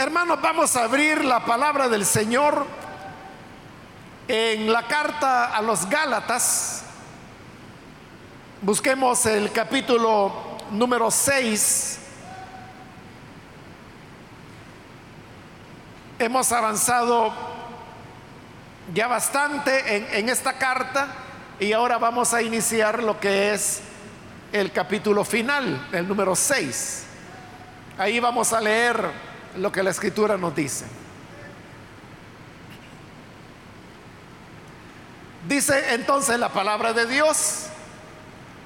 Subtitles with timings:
[0.00, 2.64] Hermanos, vamos a abrir la palabra del Señor
[4.28, 6.84] en la carta a los Gálatas.
[8.62, 10.32] Busquemos el capítulo
[10.70, 11.98] número 6.
[16.20, 17.32] Hemos avanzado
[18.94, 21.08] ya bastante en, esta carta
[21.58, 23.80] y ahora vamos a iniciar lo que es
[24.52, 27.04] el capítulo final, el número 6.
[27.98, 29.27] Ahí vamos a leer
[29.58, 30.86] lo que la escritura nos dice.
[35.48, 37.66] Dice entonces la palabra de Dios,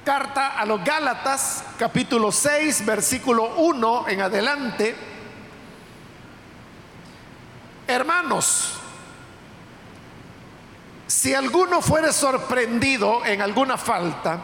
[0.03, 4.95] carta a los Gálatas, capítulo 6, versículo 1 en adelante.
[7.87, 8.73] Hermanos,
[11.07, 14.39] si alguno fuere sorprendido en alguna falta,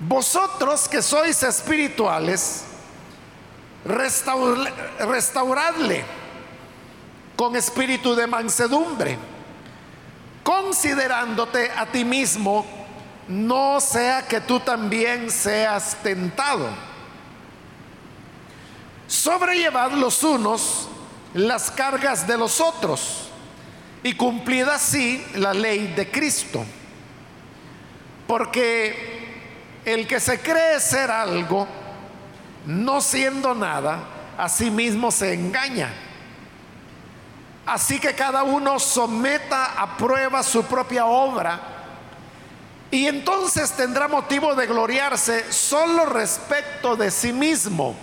[0.00, 2.64] vosotros que sois espirituales,
[3.84, 6.04] restauradle
[7.36, 9.18] con espíritu de mansedumbre,
[10.42, 12.66] considerándote a ti mismo,
[13.28, 16.68] no sea que tú también seas tentado.
[19.06, 20.88] Sobrellevad los unos
[21.34, 23.28] las cargas de los otros
[24.02, 26.64] y cumplid así la ley de Cristo.
[28.26, 29.22] Porque
[29.84, 31.66] el que se cree ser algo,
[32.66, 34.00] no siendo nada,
[34.38, 35.92] a sí mismo se engaña.
[37.66, 41.60] Así que cada uno someta a prueba su propia obra
[42.92, 47.96] y entonces tendrá motivo de gloriarse solo respecto de sí mismo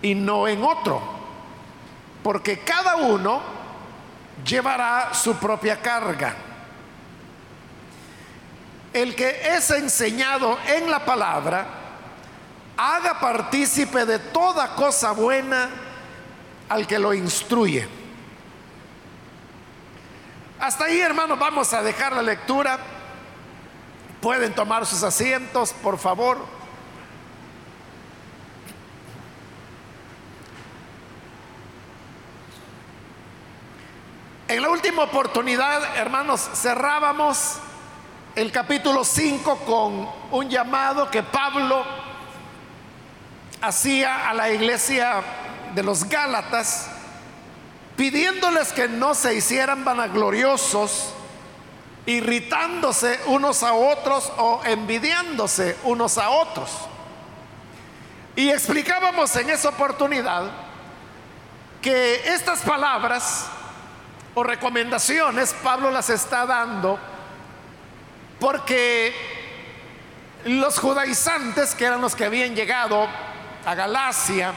[0.00, 1.02] y no en otro.
[2.22, 3.40] Porque cada uno
[4.44, 6.36] llevará su propia carga.
[8.92, 11.66] El que es enseñado en la palabra,
[12.78, 15.68] haga partícipe de toda cosa buena
[16.68, 17.88] al que lo instruye.
[20.60, 22.78] Hasta ahí, hermanos, vamos a dejar la lectura.
[24.20, 26.38] Pueden tomar sus asientos, por favor.
[34.46, 37.56] En la última oportunidad, hermanos, cerrábamos
[38.36, 42.07] el capítulo 5 con un llamado que Pablo
[43.60, 45.22] hacía a la iglesia
[45.74, 46.88] de los Gálatas,
[47.96, 51.14] pidiéndoles que no se hicieran vanagloriosos,
[52.06, 56.70] irritándose unos a otros o envidiándose unos a otros.
[58.36, 60.44] Y explicábamos en esa oportunidad
[61.82, 63.46] que estas palabras
[64.34, 66.98] o recomendaciones Pablo las está dando
[68.38, 69.12] porque
[70.44, 73.08] los judaizantes, que eran los que habían llegado
[73.68, 74.54] a Galacia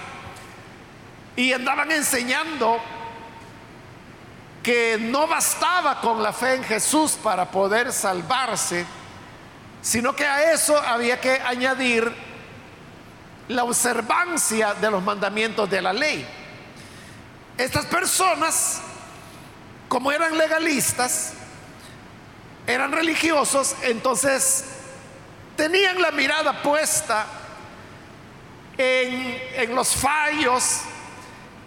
[1.36, 2.80] y andaban enseñando
[4.64, 8.86] que no bastaba con la fe en Jesús para poder salvarse,
[9.82, 12.10] sino que a eso había que añadir
[13.50, 16.26] la observancia de los mandamientos de la ley.
[17.58, 18.82] Estas personas,
[19.90, 21.34] como eran legalistas,
[22.66, 24.68] eran religiosos, entonces
[25.58, 27.41] tenían la mirada puesta
[28.82, 30.82] en, los fallos,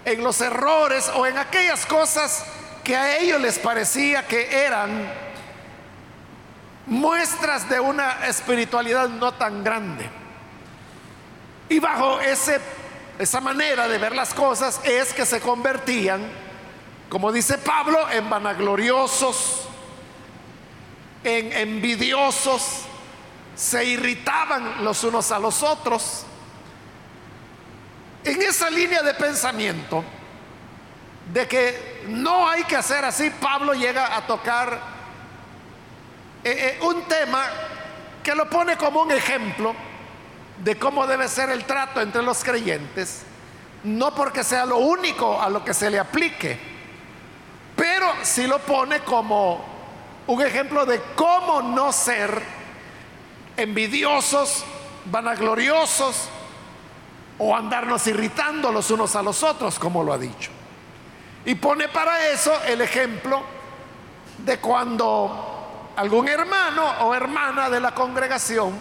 [0.05, 2.45] en los errores o en aquellas cosas
[2.83, 5.11] que a ellos les parecía que eran
[6.87, 10.09] muestras de una espiritualidad no tan grande.
[11.69, 12.61] Y bajo ese,
[13.19, 16.21] esa manera de ver las cosas es que se convertían,
[17.09, 19.69] como dice Pablo, en vanagloriosos,
[21.23, 22.83] en envidiosos,
[23.57, 26.27] se irritaban los unos a los otros.
[28.25, 30.03] En esa línea de pensamiento
[31.31, 34.79] de que no hay que hacer así, Pablo llega a tocar
[36.43, 37.45] eh, eh, un tema
[38.23, 39.75] que lo pone como un ejemplo
[40.59, 43.25] de cómo debe ser el trato entre los creyentes,
[43.83, 46.59] no porque sea lo único a lo que se le aplique,
[47.77, 49.63] pero sí lo pone como
[50.27, 52.43] un ejemplo de cómo no ser
[53.59, 54.65] envidiosos,
[55.05, 56.31] vanagloriosos
[57.39, 60.51] o andarnos irritando los unos a los otros, como lo ha dicho.
[61.45, 63.43] Y pone para eso el ejemplo
[64.39, 68.73] de cuando algún hermano o hermana de la congregación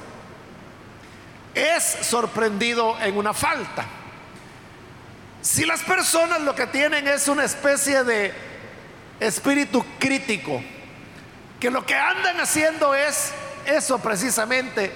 [1.54, 3.86] es sorprendido en una falta.
[5.42, 8.34] Si las personas lo que tienen es una especie de
[9.20, 10.62] espíritu crítico,
[11.60, 13.34] que lo que andan haciendo es
[13.66, 14.92] eso precisamente,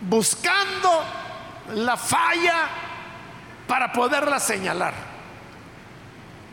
[0.00, 1.04] buscando
[1.70, 2.68] la falla
[3.66, 4.94] para poderla señalar.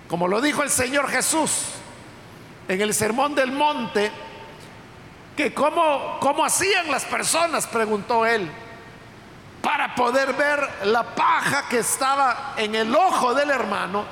[0.07, 1.65] Como lo dijo el Señor Jesús
[2.67, 4.11] en el Sermón del Monte,
[5.35, 8.49] que cómo, cómo hacían las personas, preguntó él,
[9.61, 14.05] para poder ver la paja que estaba en el ojo del hermano,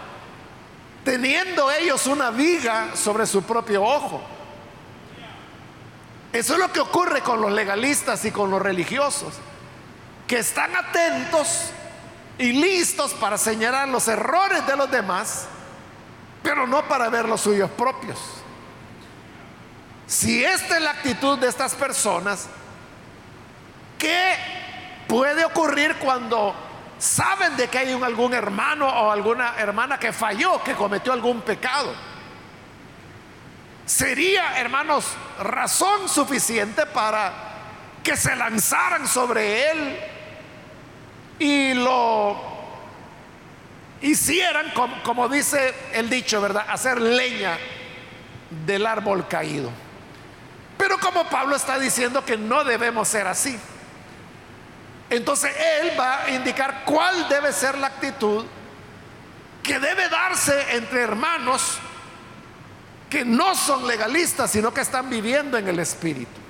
[1.03, 4.21] teniendo ellos una viga sobre su propio ojo.
[6.33, 9.33] Eso es lo que ocurre con los legalistas y con los religiosos,
[10.27, 11.71] que están atentos
[12.37, 15.47] y listos para señalar los errores de los demás,
[16.43, 18.19] pero no para ver los suyos propios.
[20.05, 22.47] Si esta es la actitud de estas personas,
[23.97, 24.35] ¿qué
[25.07, 26.53] puede ocurrir cuando
[26.99, 31.93] saben de que hay algún hermano o alguna hermana que falló, que cometió algún pecado?
[33.85, 35.05] Sería, hermanos,
[35.39, 37.33] razón suficiente para
[38.03, 40.16] que se lanzaran sobre él
[41.39, 42.35] y lo
[44.01, 44.71] hicieran,
[45.03, 46.65] como, dice el dicho, ¿verdad?
[46.69, 47.57] Hacer leña
[48.65, 49.69] del árbol caído.
[50.77, 53.57] Pero como Pablo está diciendo que no debemos ser así,
[55.09, 55.51] entonces
[55.81, 58.45] él va a indicar cuál debe ser la actitud
[59.63, 61.79] que debe darse entre hermanos
[63.09, 66.46] que no son legalistas, sino que están viviendo en el Espíritu.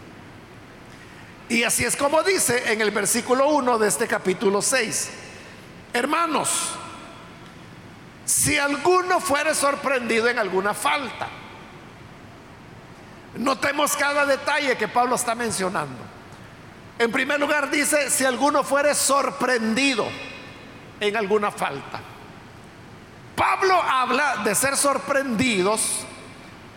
[1.49, 5.09] Y así es como dice en el versículo 1 de este capítulo 6.
[5.93, 6.71] Hermanos,
[8.25, 11.29] si alguno fuere sorprendido en alguna falta,
[13.35, 16.03] notemos cada detalle que Pablo está mencionando.
[16.99, 20.05] En primer lugar dice, si alguno fuere sorprendido
[20.99, 22.01] en alguna falta.
[23.35, 26.05] Pablo habla de ser sorprendidos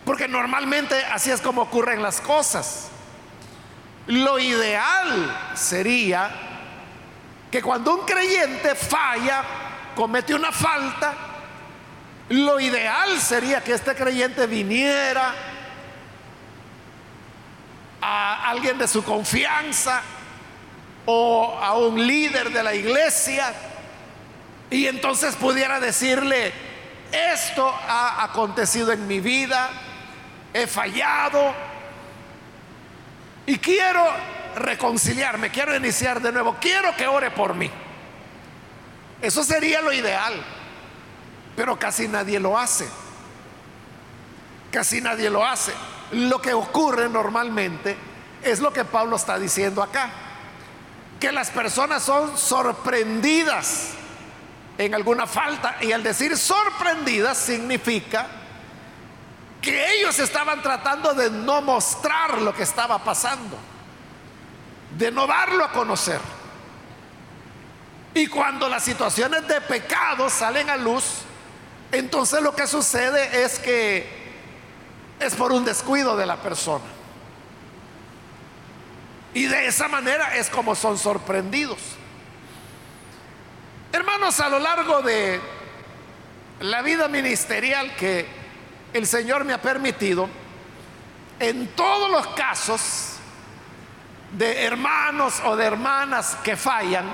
[0.05, 2.91] porque normalmente así es como ocurren las cosas.
[4.11, 6.31] Lo ideal sería
[7.49, 9.45] que cuando un creyente falla,
[9.95, 11.15] comete una falta,
[12.31, 15.33] lo ideal sería que este creyente viniera
[18.01, 20.03] a alguien de su confianza
[21.07, 23.55] o a un líder de la iglesia
[24.71, 26.53] y entonces pudiera decirle,
[27.13, 29.71] esto ha acontecido en mi vida,
[30.53, 31.70] he fallado
[33.51, 34.07] y quiero
[34.55, 37.69] reconciliarme, quiero iniciar de nuevo, quiero que ore por mí.
[39.21, 40.35] Eso sería lo ideal,
[41.57, 42.89] pero casi nadie lo hace.
[44.71, 45.73] Casi nadie lo hace.
[46.13, 47.97] Lo que ocurre normalmente
[48.41, 50.11] es lo que Pablo está diciendo acá,
[51.19, 53.95] que las personas son sorprendidas
[54.79, 58.29] en alguna falta y al decir sorprendidas significa
[59.61, 63.59] que ellos estaban tratando de no mostrar lo que estaba pasando,
[64.97, 66.21] de no darlo a conocer.
[68.15, 71.23] Y cuando las situaciones de pecado salen a luz,
[71.93, 74.21] entonces lo que sucede es que
[75.21, 76.85] es por un descuido de la persona.
[79.35, 81.79] Y de esa manera es como son sorprendidos.
[83.93, 85.41] Hermanos, a lo largo de
[86.61, 88.40] la vida ministerial que
[88.93, 90.29] el Señor me ha permitido,
[91.39, 93.15] en todos los casos
[94.33, 97.07] de hermanos o de hermanas que fallan,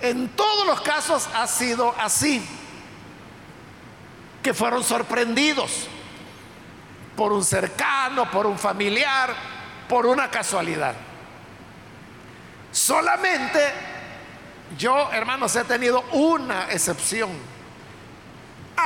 [0.00, 2.44] en todos los casos ha sido así,
[4.42, 5.88] que fueron sorprendidos
[7.16, 9.34] por un cercano, por un familiar,
[9.88, 10.94] por una casualidad.
[12.70, 13.72] Solamente
[14.76, 17.30] yo, hermanos, he tenido una excepción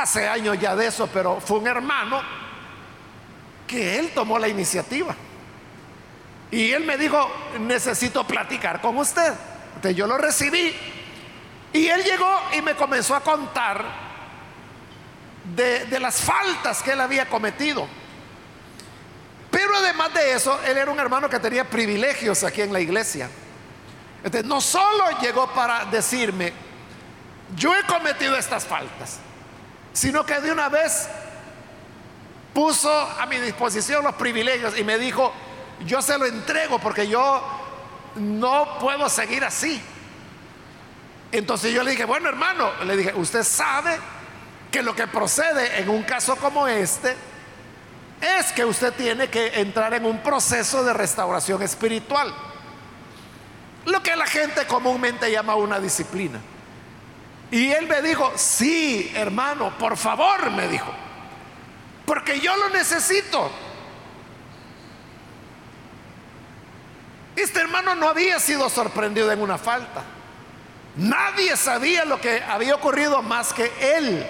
[0.00, 2.20] hace años ya de eso, pero fue un hermano
[3.66, 5.14] que él tomó la iniciativa.
[6.50, 7.30] Y él me dijo,
[7.60, 9.32] necesito platicar con usted.
[9.76, 10.74] Entonces yo lo recibí
[11.72, 13.84] y él llegó y me comenzó a contar
[15.54, 17.88] de, de las faltas que él había cometido.
[19.50, 23.28] Pero además de eso, él era un hermano que tenía privilegios aquí en la iglesia.
[24.24, 26.52] Entonces no solo llegó para decirme,
[27.56, 29.18] yo he cometido estas faltas,
[29.92, 31.08] sino que de una vez
[32.54, 35.32] puso a mi disposición los privilegios y me dijo,
[35.86, 37.42] yo se lo entrego porque yo
[38.16, 39.80] no puedo seguir así.
[41.30, 43.98] Entonces yo le dije, bueno hermano, le dije, usted sabe
[44.70, 47.16] que lo que procede en un caso como este
[48.20, 52.32] es que usted tiene que entrar en un proceso de restauración espiritual.
[53.86, 56.38] Lo que la gente comúnmente llama una disciplina.
[57.52, 60.90] Y él me dijo, sí, hermano, por favor, me dijo,
[62.06, 63.50] porque yo lo necesito.
[67.36, 70.02] Este hermano no había sido sorprendido en una falta.
[70.96, 74.26] Nadie sabía lo que había ocurrido más que él.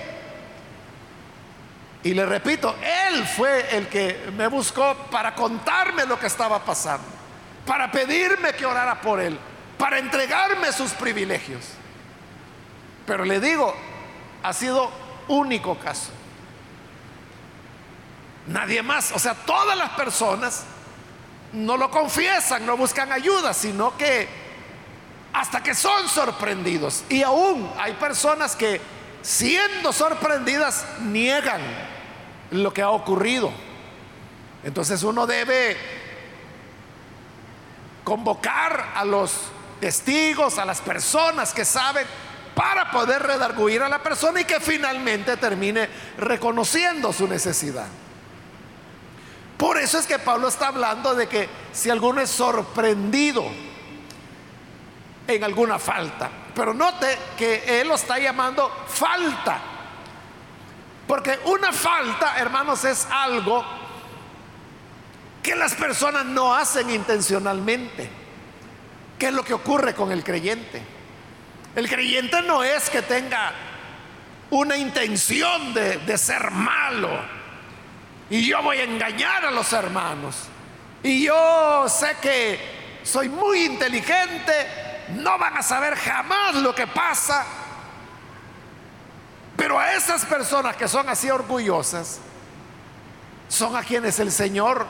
[2.02, 2.75] Y le repito,
[3.09, 7.07] él fue el que me buscó para contarme lo que estaba pasando,
[7.64, 9.38] para pedirme que orara por él,
[9.79, 11.76] para entregarme sus privilegios.
[13.06, 13.75] Pero le digo,
[14.42, 14.90] ha sido
[15.28, 16.11] único caso.
[18.47, 20.64] Nadie más, o sea, todas las personas
[21.52, 24.28] no lo confiesan, no buscan ayuda, sino que
[25.32, 27.04] hasta que son sorprendidos.
[27.09, 28.80] Y aún hay personas que
[29.23, 31.61] siendo sorprendidas niegan
[32.50, 33.52] lo que ha ocurrido.
[34.64, 35.76] Entonces uno debe
[38.04, 39.32] convocar a los
[39.80, 42.06] testigos, a las personas que saben,
[42.54, 47.87] para poder redarguir a la persona y que finalmente termine reconociendo su necesidad.
[49.56, 53.44] Por eso es que Pablo está hablando de que si alguno es sorprendido
[55.26, 59.61] en alguna falta, pero note que él lo está llamando falta.
[61.06, 63.64] Porque una falta, hermanos, es algo
[65.42, 68.09] que las personas no hacen intencionalmente.
[69.18, 70.82] ¿Qué es lo que ocurre con el creyente?
[71.75, 73.52] El creyente no es que tenga
[74.50, 77.43] una intención de, de ser malo
[78.33, 80.37] y yo voy a engañar a los hermanos.
[81.02, 82.59] Y yo sé que
[83.02, 84.52] soy muy inteligente,
[85.17, 87.45] no van a saber jamás lo que pasa.
[89.55, 92.21] Pero a esas personas que son así orgullosas,
[93.49, 94.87] son a quienes el Señor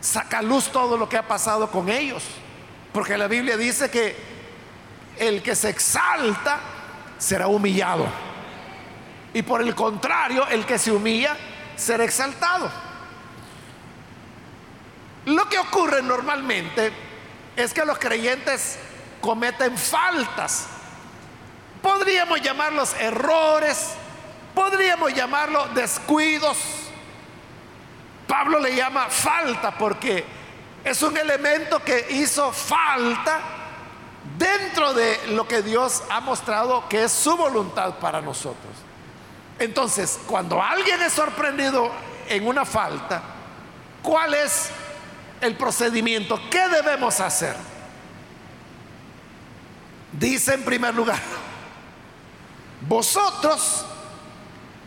[0.00, 2.22] saca luz todo lo que ha pasado con ellos.
[2.92, 4.16] Porque la Biblia dice que
[5.20, 6.60] el que se exalta
[7.18, 8.06] será humillado.
[9.34, 11.36] Y por el contrario, el que se humilla
[11.76, 12.70] ser exaltado.
[15.26, 16.92] Lo que ocurre normalmente
[17.56, 18.78] es que los creyentes
[19.20, 20.68] cometen faltas.
[21.82, 23.94] Podríamos llamarlos errores,
[24.54, 26.56] podríamos llamarlos descuidos.
[28.26, 30.24] Pablo le llama falta porque
[30.84, 33.57] es un elemento que hizo falta
[34.36, 38.72] dentro de lo que Dios ha mostrado que es su voluntad para nosotros.
[39.58, 41.90] Entonces, cuando alguien es sorprendido
[42.28, 43.22] en una falta,
[44.02, 44.70] ¿cuál es
[45.40, 46.40] el procedimiento?
[46.50, 47.56] ¿Qué debemos hacer?
[50.12, 51.20] Dice en primer lugar,
[52.80, 53.84] vosotros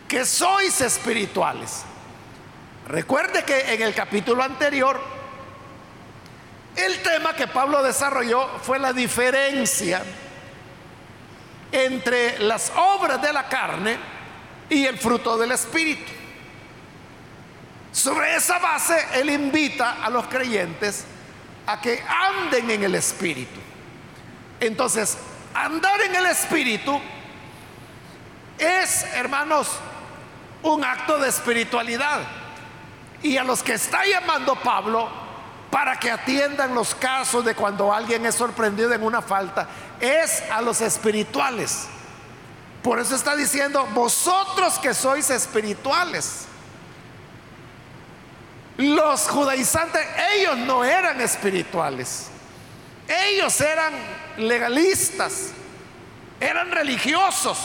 [0.08, 1.84] que sois espirituales.
[2.86, 5.00] Recuerde que en el capítulo anterior,
[6.76, 10.02] el tema que Pablo desarrolló fue la diferencia
[11.70, 13.96] entre las obras de la carne
[14.68, 16.12] y el fruto del Espíritu.
[17.92, 21.04] Sobre esa base, Él invita a los creyentes
[21.66, 23.60] a que anden en el Espíritu.
[24.60, 25.18] Entonces,
[25.54, 27.00] andar en el Espíritu
[28.58, 29.68] es, hermanos,
[30.62, 32.20] un acto de espiritualidad.
[33.22, 35.21] Y a los que está llamando Pablo
[35.72, 39.66] para que atiendan los casos de cuando alguien es sorprendido en una falta,
[39.98, 41.86] es a los espirituales.
[42.82, 46.44] Por eso está diciendo, vosotros que sois espirituales.
[48.76, 52.26] Los judaizantes, ellos no eran espirituales.
[53.08, 53.94] Ellos eran
[54.36, 55.52] legalistas,
[56.38, 57.58] eran religiosos.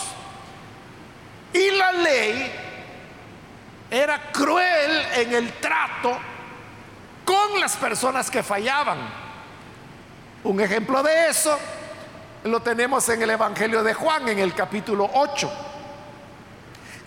[1.52, 2.54] Y la ley
[3.92, 6.18] era cruel en el trato
[7.28, 9.00] con las personas que fallaban.
[10.46, 11.60] Un ejemplo de eso
[12.46, 15.52] lo tenemos en el Evangelio de Juan, en el capítulo 8,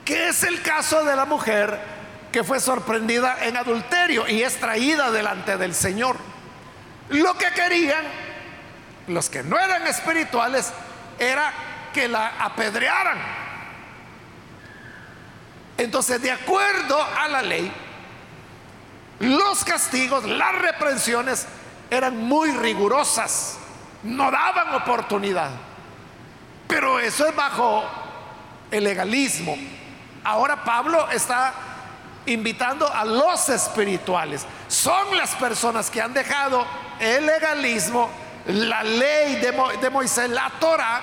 [0.04, 1.80] que es el caso de la mujer
[2.30, 6.16] que fue sorprendida en adulterio y es traída delante del Señor.
[7.08, 8.04] Lo que querían
[9.06, 10.70] los que no eran espirituales
[11.18, 11.50] era
[11.94, 13.18] que la apedrearan.
[15.78, 17.72] Entonces, de acuerdo a la ley,
[19.20, 21.46] los castigos, las reprensiones
[21.90, 23.60] eran muy rigurosas
[24.02, 25.50] no daban oportunidad.
[26.66, 27.84] Pero eso es bajo
[28.70, 29.56] el legalismo.
[30.24, 31.52] Ahora Pablo está
[32.26, 34.46] invitando a los espirituales.
[34.68, 36.64] Son las personas que han dejado
[36.98, 38.08] el legalismo,
[38.46, 41.00] la ley de, Moisés, la Torah,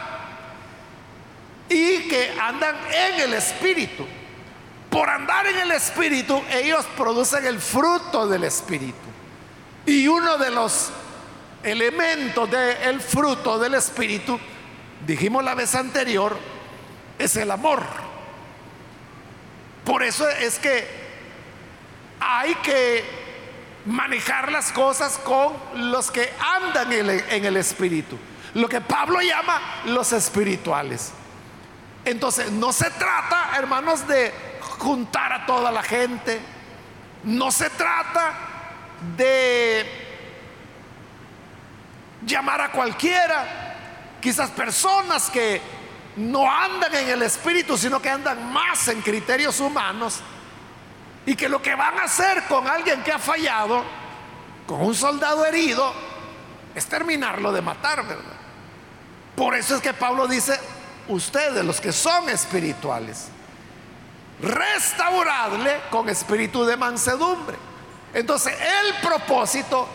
[1.69, 4.07] y que andan en el espíritu.
[4.97, 8.97] Por andar en el espíritu, ellos producen el fruto del espíritu.
[9.85, 10.89] Y uno de los
[11.61, 14.39] elemento del fruto del Espíritu,
[15.05, 16.35] dijimos la vez anterior,
[17.19, 17.83] es el amor.
[19.85, 20.87] Por eso es que
[22.19, 23.05] hay que
[23.85, 25.53] manejar las cosas con
[25.91, 28.17] los que andan en el Espíritu.
[28.55, 31.11] lo que Pablo llama los espirituales.
[32.03, 36.39] Entonces, no se trata, hermanos, de juntar a toda la gente.
[37.23, 38.33] No se trata
[39.15, 39.85] de
[42.25, 43.65] llamar a cualquiera.
[44.21, 45.61] Quizás personas que
[46.17, 50.21] no andan en el espíritu, sino que andan más en criterios humanos.
[51.25, 53.83] Y que lo que van a hacer con alguien que ha fallado,
[54.65, 55.93] con un soldado herido,
[56.73, 58.37] es terminarlo de matar, ¿verdad?
[59.35, 60.59] Por eso es que Pablo dice,
[61.07, 63.27] ustedes los que son espirituales,
[64.41, 67.57] restauradle con espíritu de mansedumbre.
[68.13, 69.87] Entonces el propósito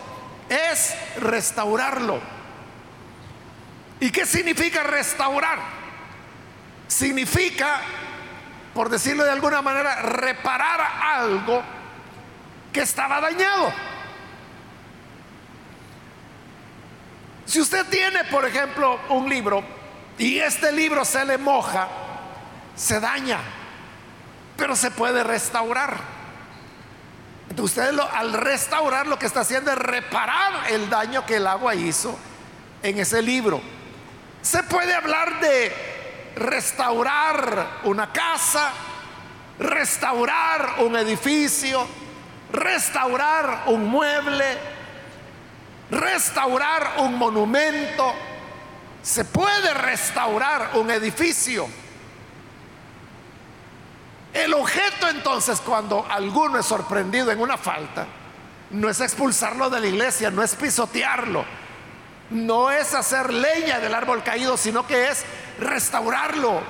[0.49, 2.19] es restaurarlo.
[3.99, 5.59] ¿Y qué significa restaurar?
[6.87, 7.81] Significa,
[8.73, 11.63] por decirlo de alguna manera, reparar algo
[12.71, 13.71] que estaba dañado.
[17.45, 19.63] Si usted tiene, por ejemplo, un libro
[20.17, 21.87] y este libro se le moja,
[22.75, 23.39] se daña,
[24.57, 25.97] pero se puede restaurar.
[27.49, 31.75] Entonces usted al restaurar lo que está haciendo es reparar el daño que el agua
[31.75, 32.17] hizo
[32.81, 33.61] en ese libro.
[34.41, 35.71] Se puede hablar de
[36.35, 38.71] restaurar una casa,
[39.59, 41.87] restaurar un edificio,
[42.51, 44.57] restaurar un mueble,
[45.91, 48.13] restaurar un monumento,
[49.01, 51.67] se puede restaurar un edificio.
[54.33, 58.07] El objeto entonces cuando alguno es sorprendido en una falta,
[58.71, 61.45] no es expulsarlo de la iglesia, no es pisotearlo,
[62.31, 65.23] no es hacer leña del árbol caído, sino que es
[65.59, 66.61] restaurarlo.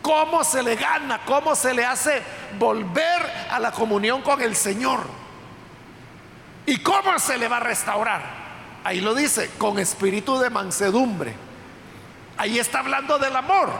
[0.00, 1.20] ¿Cómo se le gana?
[1.26, 2.22] ¿Cómo se le hace
[2.58, 5.00] volver a la comunión con el Señor?
[6.64, 8.22] ¿Y cómo se le va a restaurar?
[8.82, 11.34] Ahí lo dice, con espíritu de mansedumbre.
[12.36, 13.70] Ahí está hablando del amor.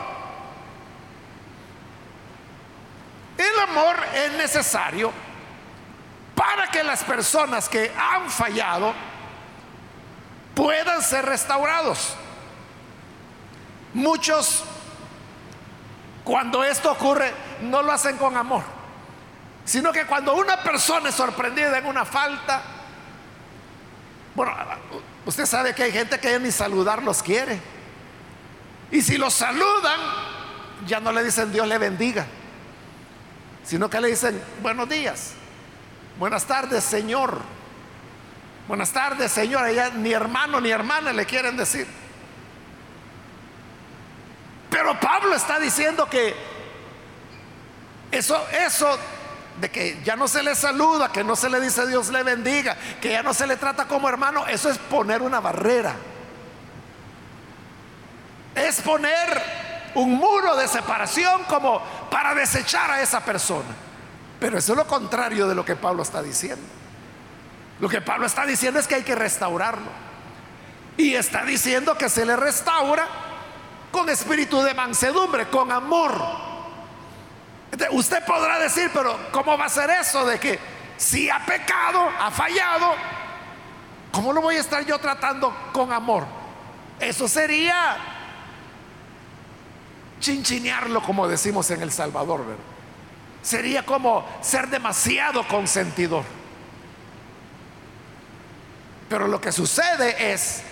[3.37, 5.11] El amor es necesario
[6.35, 8.93] para que las personas que han fallado
[10.55, 12.15] puedan ser restaurados.
[13.93, 14.63] Muchos,
[16.23, 18.63] cuando esto ocurre, no lo hacen con amor,
[19.65, 22.61] sino que cuando una persona es sorprendida en una falta,
[24.35, 24.51] bueno,
[25.25, 27.59] usted sabe que hay gente que ni saludar los quiere.
[28.91, 29.99] Y si los saludan,
[30.85, 32.25] ya no le dicen Dios le bendiga,
[33.63, 35.33] sino que le dicen buenos días,
[36.19, 37.41] buenas tardes Señor,
[38.67, 41.87] buenas tardes Señor, ya ni hermano ni hermana le quieren decir.
[44.69, 46.35] Pero Pablo está diciendo que
[48.11, 48.97] eso, eso
[49.59, 52.75] de que ya no se le saluda, que no se le dice Dios le bendiga,
[53.01, 55.95] que ya no se le trata como hermano, eso es poner una barrera.
[58.55, 59.41] Es poner
[59.95, 61.81] un muro de separación como
[62.13, 63.69] para desechar a esa persona.
[64.39, 66.63] Pero eso es lo contrario de lo que Pablo está diciendo.
[67.79, 69.89] Lo que Pablo está diciendo es que hay que restaurarlo.
[70.95, 73.07] Y está diciendo que se le restaura
[73.91, 76.13] con espíritu de mansedumbre, con amor
[77.91, 80.59] usted podrá decir, pero ¿cómo va a ser eso de que
[80.97, 82.93] si ha pecado, ha fallado,
[84.11, 86.25] ¿cómo lo voy a estar yo tratando con amor?
[86.99, 87.97] Eso sería
[90.23, 92.41] chinchinearlo, como decimos en El Salvador.
[93.41, 96.23] Sería como ser demasiado consentidor.
[99.09, 100.63] Pero lo que sucede es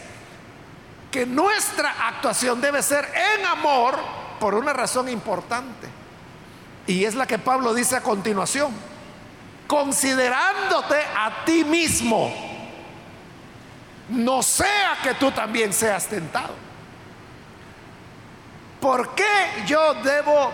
[1.11, 3.99] que nuestra actuación debe ser en amor
[4.39, 5.87] por una razón importante.
[6.87, 8.71] Y es la que Pablo dice a continuación.
[9.67, 12.33] Considerándote a ti mismo,
[14.09, 16.70] no sea que tú también seas tentado.
[18.81, 20.51] ¿Por qué yo debo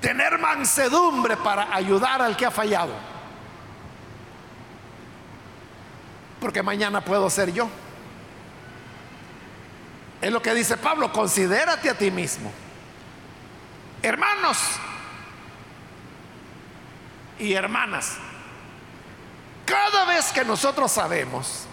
[0.00, 2.92] tener mansedumbre para ayudar al que ha fallado?
[6.40, 7.68] Porque mañana puedo ser yo.
[10.20, 12.50] Es lo que dice Pablo, considérate a ti mismo.
[14.02, 14.58] Hermanos,
[17.38, 18.16] y hermanas,
[19.64, 21.66] cada vez que nosotros sabemos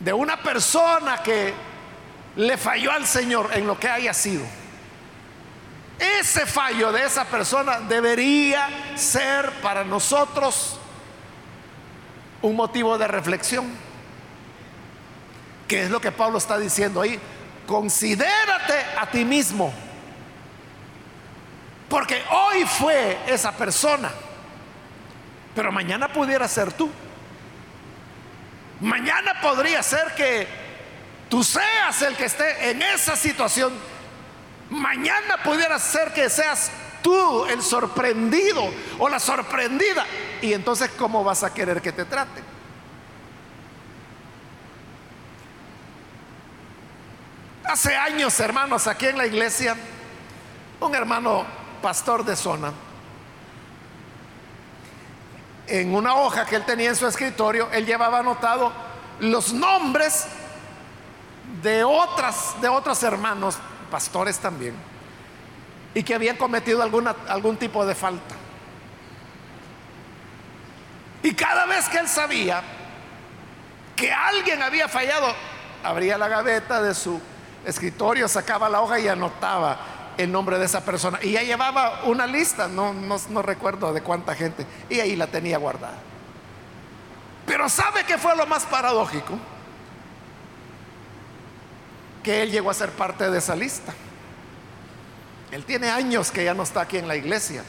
[0.00, 1.54] de una persona que
[2.36, 4.44] le falló al Señor en lo que haya sido,
[5.98, 10.78] ese fallo de esa persona debería ser para nosotros
[12.42, 13.66] un motivo de reflexión.
[15.66, 17.18] ¿Qué es lo que Pablo está diciendo ahí?
[17.66, 19.72] Considérate a ti mismo.
[21.88, 24.10] Porque hoy fue esa persona
[25.56, 26.90] pero mañana pudiera ser tú.
[28.82, 30.46] Mañana podría ser que
[31.28, 33.72] tú seas el que esté en esa situación,
[34.70, 36.70] mañana pudiera ser que seas
[37.02, 40.06] tú el sorprendido o la sorprendida.
[40.42, 42.44] Y entonces, ¿cómo vas a querer que te traten?
[47.64, 49.76] Hace años, hermanos, aquí en la iglesia,
[50.80, 51.44] un hermano
[51.82, 52.72] pastor de zona,
[55.66, 58.72] en una hoja que él tenía en su escritorio, él llevaba anotado
[59.18, 60.26] los nombres
[61.66, 63.58] de otras de otros hermanos,
[63.90, 64.74] pastores también,
[65.94, 68.36] y que habían cometido alguna, algún tipo de falta.
[71.24, 72.62] Y cada vez que él sabía
[73.96, 75.26] que alguien había fallado,
[75.82, 77.20] abría la gaveta de su
[77.64, 79.76] escritorio, sacaba la hoja y anotaba
[80.16, 81.18] el nombre de esa persona.
[81.20, 85.58] Y ya llevaba una lista, no, no, recuerdo de cuánta gente, y ahí la tenía
[85.58, 85.98] guardada.
[87.44, 89.36] Pero ¿sabe qué fue lo más paradójico?
[92.26, 93.94] Que él llegó a ser parte de esa lista.
[95.52, 97.62] Él tiene años que ya no está aquí en la iglesia.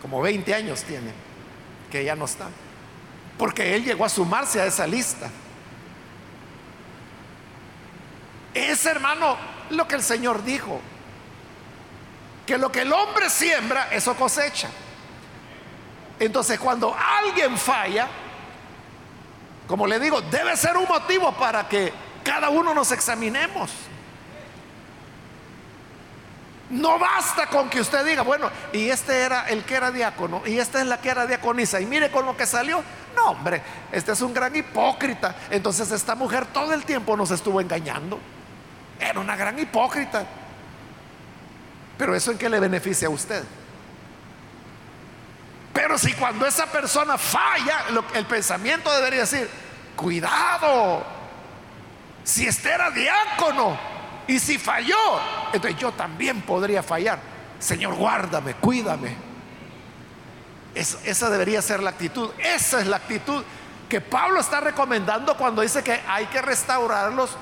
[0.00, 1.12] Como 20 años tiene
[1.90, 2.46] que ya no está.
[3.36, 5.28] Porque él llegó a sumarse a esa lista.
[8.54, 9.36] Es, hermano,
[9.68, 10.80] lo que el Señor dijo.
[12.46, 14.70] Que lo que el hombre siembra, eso cosecha.
[16.18, 18.08] Entonces, cuando alguien falla,
[19.68, 21.92] como le digo, debe ser un motivo para que
[22.24, 23.70] cada uno nos examinemos.
[26.70, 30.58] No basta con que usted diga, bueno, y este era el que era diácono, y
[30.58, 32.82] esta es la que era diaconisa, y mire con lo que salió.
[33.14, 35.34] No, hombre, este es un gran hipócrita.
[35.50, 38.18] Entonces esta mujer todo el tiempo nos estuvo engañando.
[38.98, 40.24] Era una gran hipócrita.
[41.98, 43.44] Pero eso en qué le beneficia a usted.
[45.78, 49.48] Pero si cuando esa persona falla, el pensamiento debería decir,
[49.94, 51.04] cuidado,
[52.24, 53.78] si este era diácono
[54.26, 55.20] y si falló,
[55.52, 57.20] entonces yo también podría fallar.
[57.60, 59.14] Señor, guárdame, cuídame.
[60.74, 62.30] esa debería ser la actitud.
[62.38, 63.44] Esa es la actitud
[63.88, 67.36] que Pablo está recomendando cuando dice que hay que restaurarlos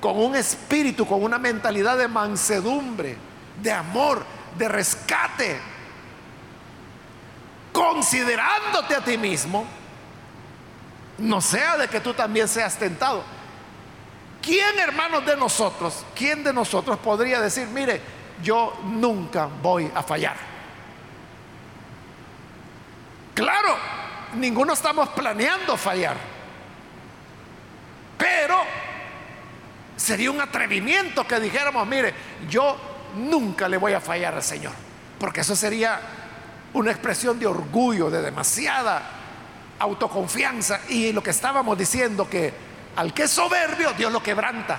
[0.00, 3.16] con un espíritu, con una mentalidad de mansedumbre,
[3.60, 4.24] de amor,
[4.56, 5.73] de rescate,
[7.74, 9.66] considerándote a ti mismo,
[11.18, 13.22] no sea de que tú también seas tentado.
[14.40, 18.00] ¿Quién, hermanos de nosotros, quién de nosotros podría decir, mire,
[18.42, 20.36] yo nunca voy a fallar?
[23.34, 23.76] Claro,
[24.36, 26.16] ninguno estamos planeando fallar,
[28.16, 28.62] pero
[29.96, 32.12] Sería un atrevimiento que dijéramos, mire,
[32.48, 32.76] yo
[33.16, 34.72] nunca le voy a fallar al Señor.
[35.18, 36.00] Porque eso sería
[36.74, 39.02] una expresión de orgullo, de demasiada
[39.78, 40.80] autoconfianza.
[40.88, 42.52] Y lo que estábamos diciendo, que
[42.96, 44.78] al que es soberbio, Dios lo quebranta.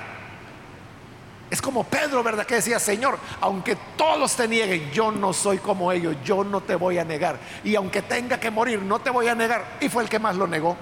[1.49, 2.45] Es como Pedro, ¿verdad?
[2.45, 6.75] Que decía, Señor, aunque todos te nieguen, yo no soy como ellos, yo no te
[6.75, 7.39] voy a negar.
[7.63, 9.77] Y aunque tenga que morir, no te voy a negar.
[9.79, 10.75] Y fue el que más lo negó.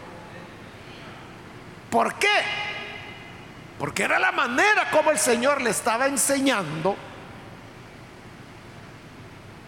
[1.90, 2.28] ¿Por qué?
[3.78, 6.96] Porque era la manera como el Señor le estaba enseñando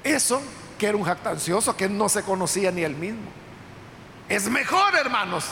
[0.03, 0.41] eso,
[0.77, 3.29] que era un jactancioso, que no se conocía ni él mismo.
[4.27, 5.45] Es mejor, hermanos,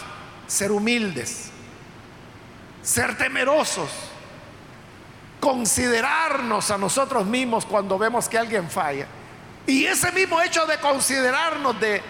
[0.47, 1.49] ser humildes,
[2.81, 3.89] ser temerosos,
[5.39, 9.07] considerarnos a nosotros mismos cuando vemos que alguien falla.
[9.65, 12.01] Y ese mismo hecho de considerarnos, de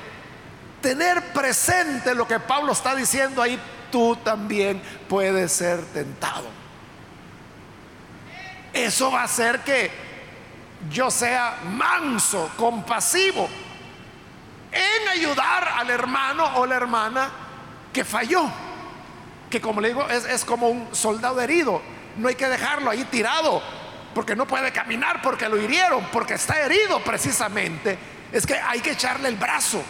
[0.82, 3.60] tener presente lo que Pablo está diciendo ahí,
[3.92, 6.48] tú también puedes ser tentado.
[8.74, 9.92] Eso va a hacer que
[10.90, 13.50] yo sea manso, compasivo,
[14.72, 17.30] en ayudar al hermano o la hermana
[17.92, 18.50] que falló.
[19.50, 21.82] Que como le digo, es, es como un soldado herido.
[22.18, 23.62] No hay que dejarlo ahí tirado
[24.16, 27.98] porque no puede caminar, porque lo hirieron, porque está herido precisamente.
[28.32, 29.84] Es que hay que echarle el brazo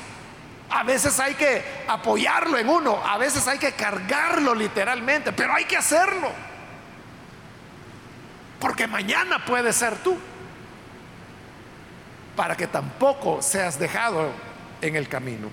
[0.73, 5.65] a veces hay que apoyarlo en uno, a veces hay que cargarlo literalmente, pero hay
[5.65, 6.31] que hacerlo.
[8.59, 10.17] Porque mañana puede ser tú.
[12.35, 14.31] Para que tampoco seas dejado
[14.81, 15.49] en el camino.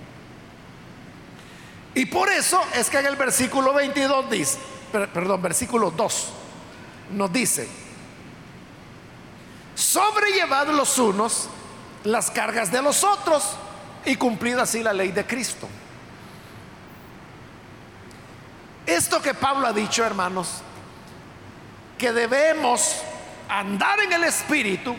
[1.95, 4.59] Y por eso es que en el versículo 22 dice,
[4.93, 6.33] perdón, versículo 2
[7.13, 7.69] nos dice,
[9.75, 11.49] sobrellevad los unos
[12.05, 13.57] las cargas de los otros
[14.05, 15.69] y cumplida así la ley de Cristo.
[18.87, 20.63] Esto que Pablo ha dicho, hermanos,
[21.99, 23.03] que debemos
[23.49, 24.97] andar en el Espíritu,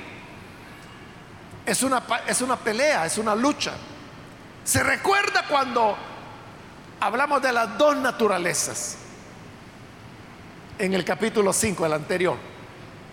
[1.66, 3.74] es una, es una pelea, es una lucha.
[4.64, 5.96] Se recuerda cuando
[7.00, 8.98] hablamos de las dos naturalezas.
[10.80, 12.38] en el capítulo 5, el anterior,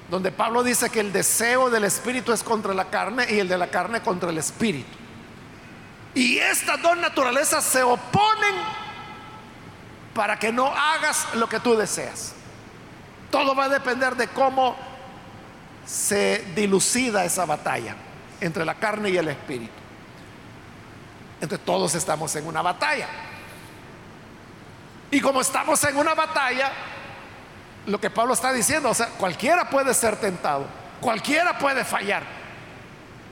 [0.08, 3.58] donde Pablo dice que el deseo del espíritu es contra la carne y el de
[3.58, 4.96] la carne contra el espíritu.
[6.14, 8.54] Y estas dos naturalezas se oponen
[10.14, 12.32] para que no hagas lo que tú deseas.
[13.30, 14.74] Todo va a depender de cómo
[15.84, 17.94] se dilucida esa batalla
[18.40, 19.72] entre la carne y el espíritu.
[21.40, 23.08] Entonces todos estamos en una batalla.
[25.10, 26.70] Y como estamos en una batalla,
[27.86, 30.66] lo que Pablo está diciendo, o sea, cualquiera puede ser tentado,
[31.00, 32.22] cualquiera puede fallar.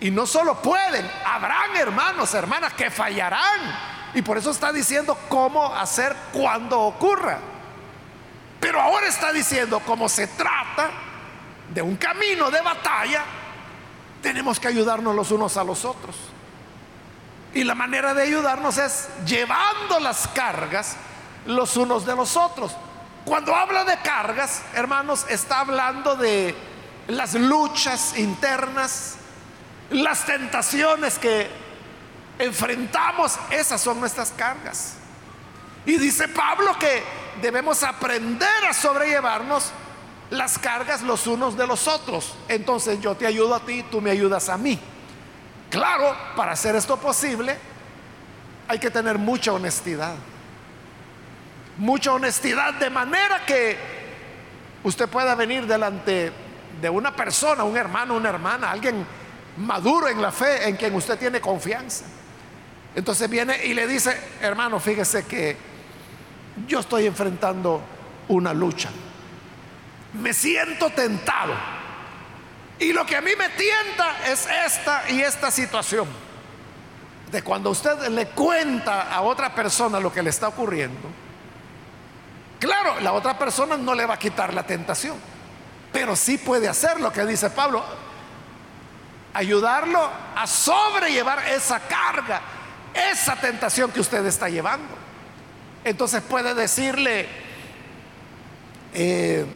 [0.01, 3.97] Y no solo pueden, habrán hermanos, hermanas que fallarán.
[4.15, 7.39] Y por eso está diciendo cómo hacer cuando ocurra.
[8.61, 10.91] Pero ahora está diciendo cómo se trata
[11.73, 13.25] de un camino de batalla,
[14.27, 16.17] tenemos que ayudarnos los unos a los otros.
[17.55, 20.97] Y la manera de ayudarnos es llevando las cargas
[21.47, 22.75] los unos de los otros.
[23.25, 26.57] Cuando habla de cargas, hermanos, está hablando de
[27.07, 29.15] las luchas internas,
[29.91, 31.49] las tentaciones que
[32.41, 34.95] enfrentamos, esas son nuestras cargas.
[35.87, 37.05] Y dice Pablo que
[37.41, 39.71] debemos aprender a sobrellevarnos
[40.31, 42.35] las cargas los unos de los otros.
[42.49, 44.79] Entonces yo te ayudo a ti, tú me ayudas a mí.
[45.71, 47.57] Claro, para hacer esto posible
[48.69, 50.15] hay que tener mucha honestidad.
[51.79, 53.77] Mucha honestidad de manera que
[54.83, 56.33] usted pueda venir delante
[56.81, 59.07] de una persona, un hermano, una hermana, alguien
[59.59, 62.05] maduro en la fe, en quien usted tiene confianza.
[62.95, 65.57] Entonces viene y le dice, hermano, fíjese que
[66.67, 67.83] yo estoy enfrentando
[68.29, 68.89] una lucha
[70.17, 71.55] me siento tentado.
[72.79, 76.09] Y lo que a mí me tienta es esta y esta situación.
[77.31, 81.09] De cuando usted le cuenta a otra persona lo que le está ocurriendo,
[82.61, 85.17] claro, la otra persona no le va a quitar la tentación,
[85.93, 87.85] pero sí puede hacer lo que dice Pablo,
[89.35, 92.41] ayudarlo a sobrellevar esa carga,
[92.95, 94.95] esa tentación que usted está llevando.
[95.85, 97.29] Entonces puede decirle,
[98.95, 99.47] eh,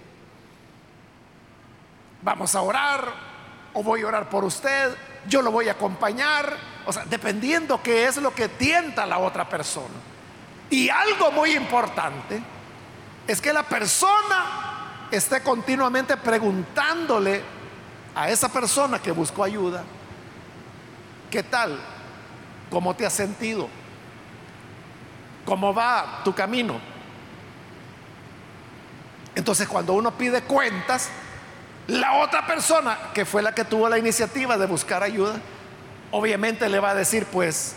[2.22, 3.12] vamos a orar
[3.72, 4.96] o voy a orar por usted,
[5.28, 6.56] yo lo voy a acompañar,
[6.86, 9.94] o sea, dependiendo qué es lo que tienta la otra persona.
[10.70, 12.42] Y algo muy importante
[13.26, 17.42] es que la persona esté continuamente preguntándole
[18.14, 19.84] a esa persona que buscó ayuda,
[21.30, 21.78] ¿qué tal?
[22.70, 23.68] ¿Cómo te has sentido?
[25.44, 26.80] ¿Cómo va tu camino?
[29.34, 31.10] Entonces cuando uno pide cuentas,
[31.90, 35.40] la otra persona, que fue la que tuvo la iniciativa de buscar ayuda,
[36.12, 37.74] obviamente le va a decir, pues,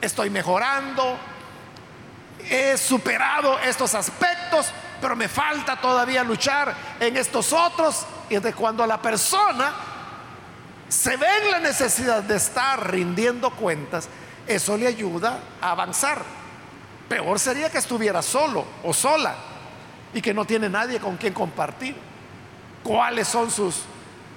[0.00, 1.18] estoy mejorando,
[2.48, 8.06] he superado estos aspectos, pero me falta todavía luchar en estos otros.
[8.30, 9.74] Y de cuando la persona
[10.88, 14.08] se ve en la necesidad de estar rindiendo cuentas,
[14.46, 16.22] eso le ayuda a avanzar.
[17.10, 19.34] Peor sería que estuviera solo o sola
[20.14, 22.11] y que no tiene nadie con quien compartir
[22.82, 23.82] cuáles son sus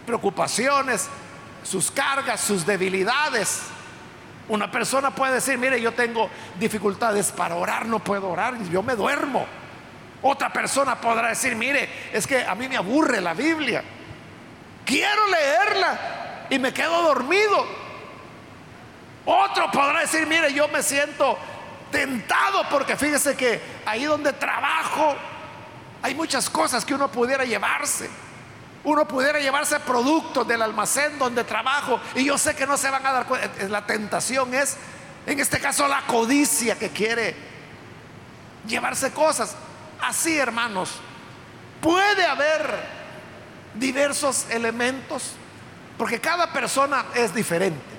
[0.05, 1.10] preocupaciones,
[1.63, 3.63] sus cargas, sus debilidades.
[4.47, 6.29] Una persona puede decir, mire, yo tengo
[6.60, 9.45] dificultades para orar, no puedo orar, yo me duermo.
[10.21, 13.84] Otra persona podrá decir, mire, es que a mí me aburre la Biblia.
[14.86, 17.65] Quiero leerla y me quedo dormido.
[19.25, 21.38] Otro podrá decir, mire, yo me siento
[21.91, 25.15] tentado porque fíjese que ahí donde trabajo
[26.03, 28.10] hay muchas cosas que uno pudiera llevarse
[28.85, 33.05] uno pudiera llevarse productos del almacén donde trabajo y yo sé que no se van
[33.05, 33.67] a dar cuenta.
[33.67, 34.77] La tentación es,
[35.25, 37.35] en este caso, la codicia que quiere
[38.67, 39.55] llevarse cosas.
[40.01, 40.91] Así, hermanos,
[41.81, 42.95] puede haber
[43.73, 45.31] diversos elementos
[45.97, 47.95] porque cada persona es diferente.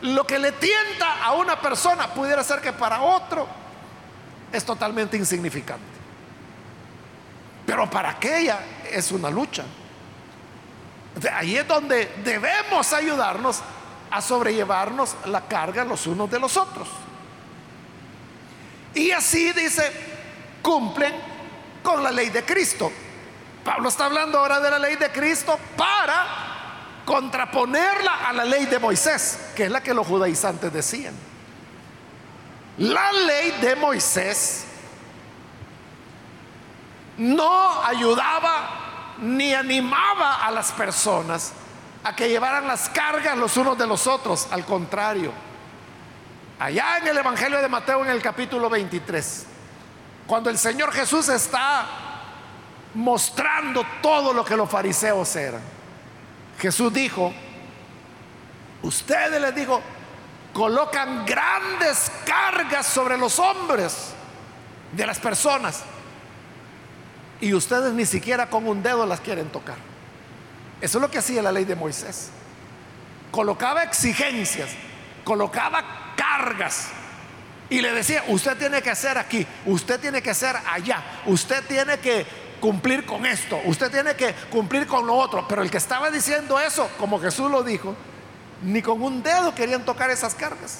[0.00, 3.46] Lo que le tienta a una persona pudiera ser que para otro
[4.50, 5.84] es totalmente insignificante.
[7.66, 8.60] Pero para aquella
[8.90, 9.64] es una lucha.
[11.32, 13.60] Ahí es donde debemos ayudarnos
[14.10, 16.88] a sobrellevarnos la carga los unos de los otros.
[18.94, 19.92] Y así dice,
[20.62, 21.14] cumplen
[21.82, 22.90] con la ley de Cristo.
[23.64, 26.44] Pablo está hablando ahora de la ley de Cristo para
[27.04, 31.14] contraponerla a la ley de Moisés, que es la que los judaizantes decían.
[32.78, 34.64] La ley de Moisés
[37.18, 38.83] no ayudaba
[39.18, 41.52] ni animaba a las personas
[42.02, 44.48] a que llevaran las cargas los unos de los otros.
[44.50, 45.32] Al contrario,
[46.58, 49.46] allá en el Evangelio de Mateo en el capítulo 23,
[50.26, 51.86] cuando el Señor Jesús está
[52.94, 55.62] mostrando todo lo que los fariseos eran.
[56.58, 57.32] Jesús dijo,
[58.82, 59.80] ustedes les digo,
[60.52, 64.14] colocan grandes cargas sobre los hombres
[64.92, 65.82] de las personas
[67.44, 69.76] y ustedes ni siquiera con un dedo las quieren tocar.
[70.80, 72.30] Eso es lo que hacía la ley de Moisés.
[73.30, 74.70] Colocaba exigencias,
[75.24, 76.88] colocaba cargas
[77.68, 81.98] y le decía, usted tiene que hacer aquí, usted tiene que hacer allá, usted tiene
[81.98, 82.24] que
[82.60, 85.46] cumplir con esto, usted tiene que cumplir con lo otro.
[85.46, 87.94] Pero el que estaba diciendo eso, como Jesús lo dijo,
[88.62, 90.78] ni con un dedo querían tocar esas cargas.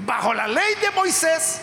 [0.00, 1.60] bajo la ley de Moisés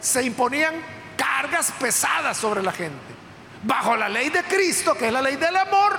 [0.00, 3.14] se imponían cargas pesadas sobre la gente.
[3.62, 5.98] Bajo la ley de Cristo, que es la ley del amor,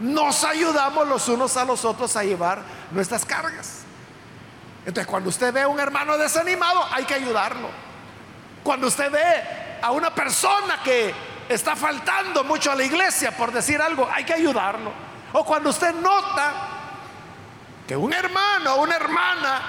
[0.00, 3.82] nos ayudamos los unos a los otros a llevar nuestras cargas.
[4.84, 7.68] Entonces, cuando usted ve a un hermano desanimado, hay que ayudarlo.
[8.62, 11.14] Cuando usted ve a una persona que
[11.48, 14.92] está faltando mucho a la iglesia, por decir algo, hay que ayudarlo.
[15.32, 16.52] O cuando usted nota
[17.86, 19.62] que un hermano o una hermana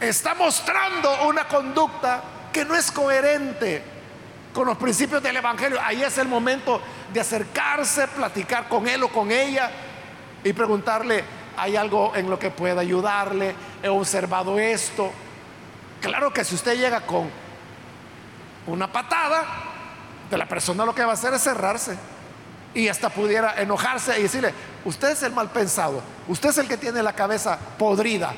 [0.00, 2.22] está mostrando una conducta
[2.54, 3.82] que no es coherente
[4.54, 6.80] con los principios del Evangelio, ahí es el momento
[7.12, 9.68] de acercarse, platicar con él o con ella
[10.44, 11.24] y preguntarle,
[11.56, 13.56] ¿hay algo en lo que pueda ayudarle?
[13.82, 15.10] He observado esto.
[16.00, 17.28] Claro que si usted llega con
[18.68, 19.44] una patada,
[20.30, 21.96] de la persona lo que va a hacer es cerrarse
[22.72, 26.76] y hasta pudiera enojarse y decirle, usted es el mal pensado, usted es el que
[26.76, 28.32] tiene la cabeza podrida.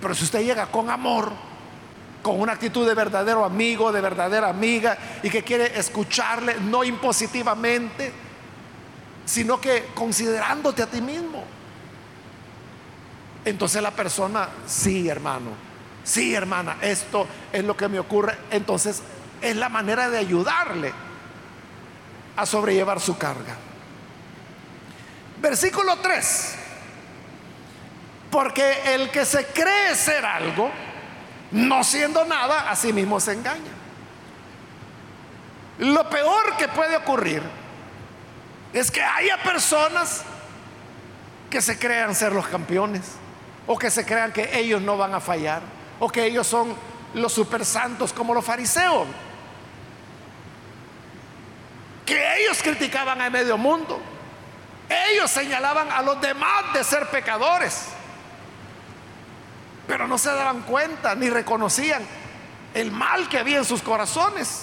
[0.00, 1.32] Pero si usted llega con amor,
[2.22, 8.12] con una actitud de verdadero amigo, de verdadera amiga, y que quiere escucharle, no impositivamente,
[9.24, 11.44] sino que considerándote a ti mismo.
[13.44, 15.50] Entonces la persona, sí hermano,
[16.04, 18.38] sí hermana, esto es lo que me ocurre.
[18.50, 19.02] Entonces
[19.40, 20.92] es la manera de ayudarle
[22.36, 23.56] a sobrellevar su carga.
[25.40, 26.54] Versículo 3.
[28.30, 30.70] Porque el que se cree ser algo,
[31.52, 33.70] no siendo nada, a sí mismo se engaña.
[35.78, 37.42] Lo peor que puede ocurrir
[38.72, 40.22] es que haya personas
[41.50, 43.02] que se crean ser los campeones
[43.66, 45.60] o que se crean que ellos no van a fallar
[46.00, 46.74] o que ellos son
[47.14, 49.06] los super santos como los fariseos.
[52.06, 54.00] Que ellos criticaban a medio mundo.
[55.10, 57.88] Ellos señalaban a los demás de ser pecadores
[59.86, 62.02] pero no se daban cuenta ni reconocían
[62.74, 64.62] el mal que había en sus corazones.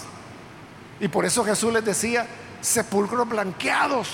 [1.00, 2.28] Y por eso Jesús les decía,
[2.62, 4.10] sepulcros blanqueados,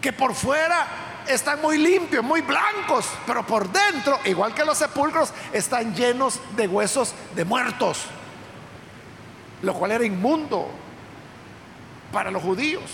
[0.00, 0.86] que por fuera
[1.28, 6.68] están muy limpios, muy blancos, pero por dentro, igual que los sepulcros, están llenos de
[6.68, 8.04] huesos de muertos,
[9.62, 10.68] lo cual era inmundo
[12.12, 12.84] para los judíos.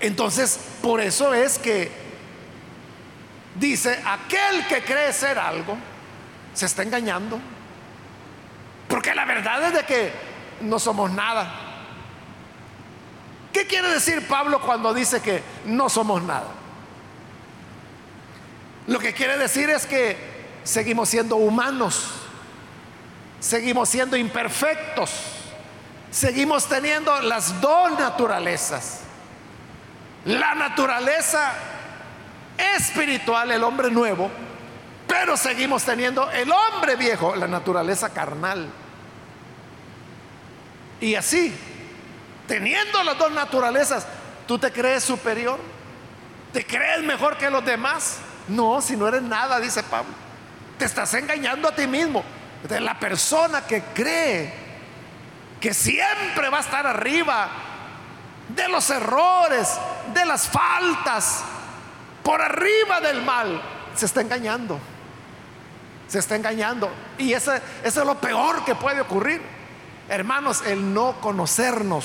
[0.00, 2.01] Entonces, por eso es que
[3.54, 5.76] dice, aquel que cree ser algo,
[6.54, 7.38] se está engañando.
[8.88, 10.12] Porque la verdad es de que
[10.60, 11.50] no somos nada.
[13.52, 16.48] ¿Qué quiere decir Pablo cuando dice que no somos nada?
[18.86, 20.16] Lo que quiere decir es que
[20.64, 22.10] seguimos siendo humanos,
[23.40, 25.10] seguimos siendo imperfectos,
[26.10, 29.00] seguimos teniendo las dos naturalezas.
[30.24, 31.52] La naturaleza
[32.56, 34.30] espiritual, el hombre nuevo,
[35.06, 38.68] pero seguimos teniendo el hombre viejo, la naturaleza carnal.
[41.00, 41.54] Y así,
[42.46, 44.06] teniendo las dos naturalezas,
[44.46, 45.58] ¿tú te crees superior?
[46.52, 48.18] ¿Te crees mejor que los demás?
[48.48, 50.12] No, si no eres nada, dice Pablo.
[50.78, 52.24] Te estás engañando a ti mismo.
[52.68, 54.52] De la persona que cree
[55.60, 57.48] que siempre va a estar arriba
[58.48, 59.78] de los errores,
[60.12, 61.44] de las faltas,
[62.22, 63.60] por arriba del mal,
[63.94, 64.78] se está engañando.
[66.08, 66.90] Se está engañando.
[67.18, 67.52] Y eso,
[67.82, 69.40] es lo peor que puede ocurrir.
[70.08, 72.04] Hermanos, el no conocernos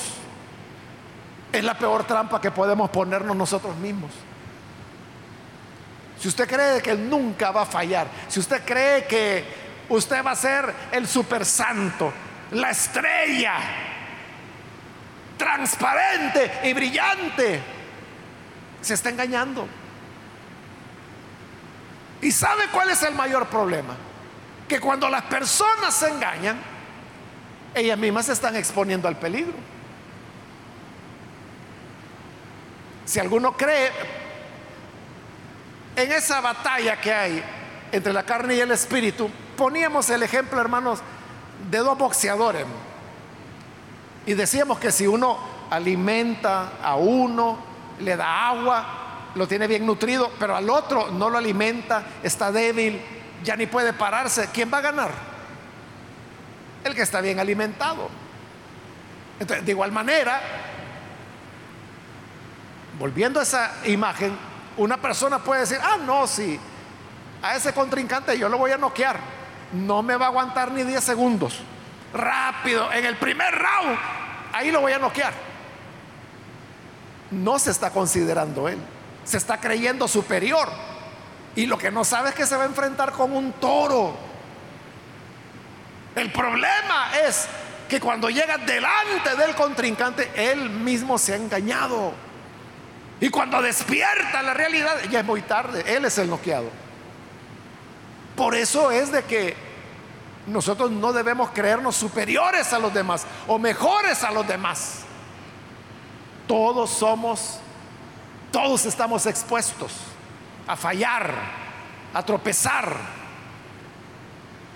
[1.52, 4.10] es la peor trampa que podemos ponernos nosotros mismos.
[6.18, 9.44] Si usted cree que Él nunca va a fallar, si usted cree que
[9.88, 12.12] usted va a ser el super santo,
[12.52, 13.54] la estrella,
[15.36, 17.60] transparente y brillante,
[18.80, 19.68] se está engañando.
[22.20, 23.94] ¿Y sabe cuál es el mayor problema?
[24.68, 26.58] Que cuando las personas se engañan,
[27.74, 29.54] ellas mismas se están exponiendo al peligro.
[33.04, 33.90] Si alguno cree
[35.96, 37.42] en esa batalla que hay
[37.90, 41.00] entre la carne y el espíritu, poníamos el ejemplo, hermanos,
[41.70, 42.66] de dos boxeadores.
[44.26, 45.38] Y decíamos que si uno
[45.70, 47.58] alimenta a uno,
[48.00, 48.84] le da agua,
[49.34, 53.00] lo tiene bien nutrido, pero al otro no lo alimenta, está débil,
[53.42, 55.10] ya ni puede pararse, ¿quién va a ganar?
[56.84, 58.08] El que está bien alimentado.
[59.40, 60.40] Entonces, de igual manera,
[62.98, 64.36] volviendo a esa imagen,
[64.76, 66.58] una persona puede decir, ah, no, sí,
[67.42, 69.18] a ese contrincante yo lo voy a noquear,
[69.72, 71.60] no me va a aguantar ni 10 segundos,
[72.12, 73.98] rápido, en el primer round,
[74.52, 75.32] ahí lo voy a noquear.
[77.30, 78.78] No se está considerando él,
[79.28, 80.70] se está creyendo superior.
[81.54, 84.16] Y lo que no sabe es que se va a enfrentar con un toro.
[86.14, 87.46] El problema es
[87.88, 92.12] que cuando llega delante del contrincante, él mismo se ha engañado.
[93.20, 96.70] Y cuando despierta la realidad, ya es muy tarde, él es el noqueado.
[98.34, 99.56] Por eso es de que
[100.46, 105.00] nosotros no debemos creernos superiores a los demás o mejores a los demás.
[106.46, 107.58] Todos somos,
[108.50, 109.92] todos estamos expuestos
[110.66, 111.34] a fallar,
[112.14, 112.96] a tropezar.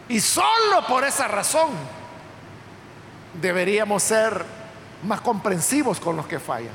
[0.09, 1.70] Y solo por esa razón
[3.41, 4.45] deberíamos ser
[5.05, 6.75] más comprensivos con los que fallan.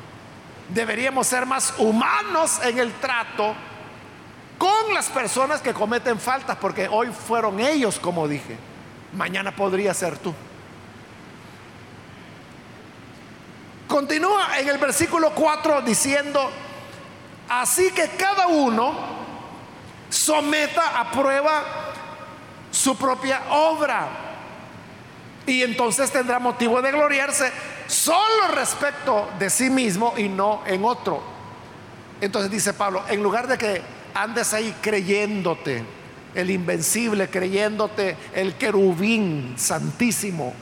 [0.70, 3.56] Deberíamos ser más humanos en el trato
[4.58, 8.58] con las personas que cometen faltas, porque hoy fueron ellos, como dije,
[9.14, 10.34] mañana podría ser tú.
[13.88, 16.52] Continúa en el versículo 4 diciendo,
[17.50, 18.94] así que cada uno
[20.10, 21.64] someta a prueba
[22.72, 24.08] su propia obra
[25.46, 27.52] y entonces tendrá motivo de gloriarse
[27.88, 31.22] solo respecto de sí mismo y no en otro.
[32.20, 33.82] Entonces dice Pablo, en lugar de que
[34.14, 35.84] andes ahí creyéndote,
[36.36, 40.54] el invencible, creyéndote el querubín santísimo,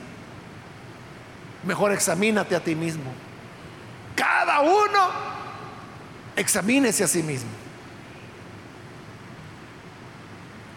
[1.64, 3.12] mejor examínate a ti mismo.
[4.14, 5.35] Cada uno
[6.36, 7.50] examínese a sí mismo.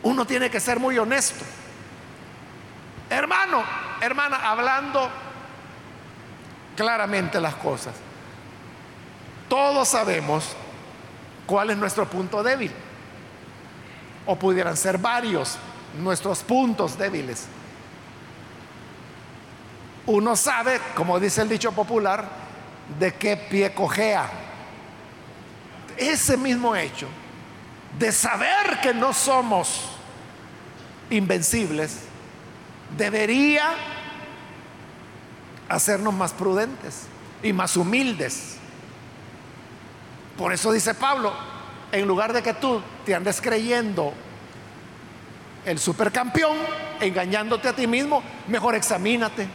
[0.02, 1.44] Uno tiene que ser muy honesto.
[3.10, 3.64] Hermano,
[4.02, 5.10] hermana, hablando
[6.76, 7.94] claramente las cosas.
[9.50, 10.56] Todos sabemos
[11.46, 12.72] cuál es nuestro punto débil.
[14.26, 15.58] O pudieran ser varios
[16.00, 17.48] nuestros puntos débiles.
[20.06, 22.26] Uno sabe, como dice el dicho popular,
[23.00, 24.30] de qué pie cojea.
[26.00, 27.08] Ese mismo hecho
[28.00, 29.82] de saber que no somos
[31.10, 32.00] invencibles
[32.98, 33.74] debería
[35.68, 37.04] hacernos más prudentes
[37.44, 38.56] y más humildes.
[40.38, 41.34] Por eso dice Pablo,
[41.92, 44.14] en lugar de que tú te andes creyendo
[45.66, 46.58] el supercampeón,
[47.02, 49.50] engañándote a ti mismo, mejor examínate.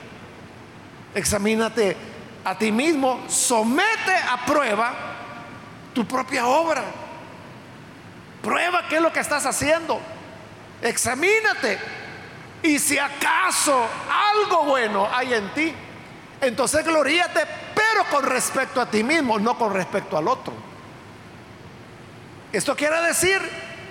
[1.14, 1.97] Examínate
[2.45, 5.14] a ti mismo, somete a prueba
[5.95, 6.82] tu propia obra.
[8.42, 10.01] Prueba qué es lo que estás haciendo.
[10.82, 11.78] Examínate.
[12.62, 13.86] Y si acaso
[14.34, 15.74] algo bueno hay en ti,
[16.40, 17.40] entonces gloríate,
[17.74, 20.53] pero con respecto a ti mismo, no con respecto al otro.
[22.53, 23.40] Esto quiere decir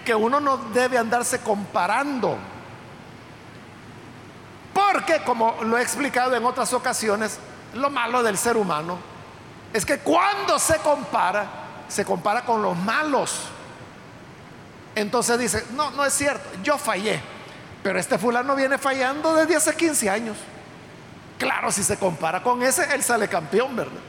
[0.05, 2.37] que uno no debe andarse comparando.
[4.73, 7.39] Porque, como lo he explicado en otras ocasiones,
[7.73, 8.97] lo malo del ser humano
[9.71, 11.62] es que cuando se compara,
[11.93, 13.43] se compara con los malos.
[14.95, 17.21] Entonces dice, no, no es cierto, yo fallé,
[17.83, 20.37] pero este fulano viene fallando desde hace 15 años.
[21.37, 24.01] Claro, si se compara con ese, él sale campeón, ¿verdad?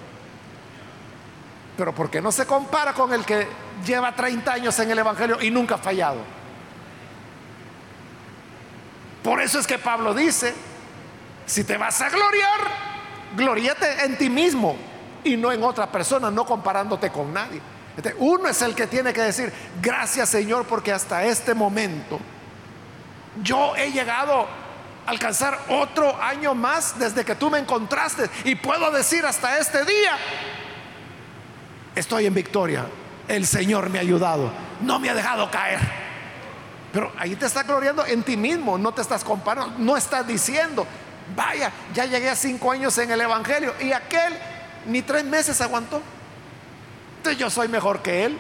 [1.77, 3.47] Pero ¿por qué no se compara con el que
[3.85, 6.19] lleva 30 años en el Evangelio y nunca ha fallado?
[9.23, 10.55] Por eso es que Pablo dice,
[11.45, 12.61] si te vas a gloriar,
[13.37, 14.77] gloríate en ti mismo
[15.23, 17.74] y no en otra persona, no comparándote con nadie.
[18.19, 22.19] Uno es el que tiene que decir, gracias Señor, porque hasta este momento
[23.43, 24.47] yo he llegado
[25.07, 28.29] alcanzar otro año más desde que tú me encontraste.
[28.45, 30.17] Y puedo decir hasta este día,
[31.95, 32.87] estoy en victoria.
[33.29, 34.51] El Señor me ha ayudado.
[34.81, 35.81] No me ha dejado caer.
[36.93, 38.79] Pero ahí te está gloriando en ti mismo.
[38.79, 39.75] No te estás comparando.
[39.79, 40.87] No estás diciendo,
[41.35, 43.75] vaya, ya llegué a cinco años en el Evangelio.
[43.81, 44.35] Y aquel
[44.87, 46.03] ni tres meses aguantó.
[47.33, 48.39] Yo soy mejor que él.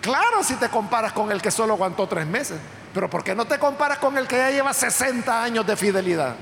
[0.00, 2.58] Claro, si te comparas con el que solo aguantó tres meses.
[2.94, 6.36] Pero ¿por qué no te comparas con el que ya lleva 60 años de fidelidad?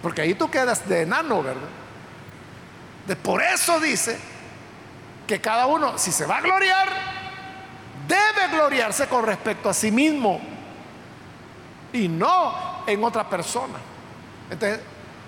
[0.00, 1.68] Porque ahí tú quedas de enano, ¿verdad?
[3.06, 4.18] De por eso dice
[5.26, 6.88] que cada uno, si se va a gloriar,
[8.06, 10.40] debe gloriarse con respecto a sí mismo.
[11.92, 13.74] Y no en otra persona.
[14.50, 14.80] Entonces,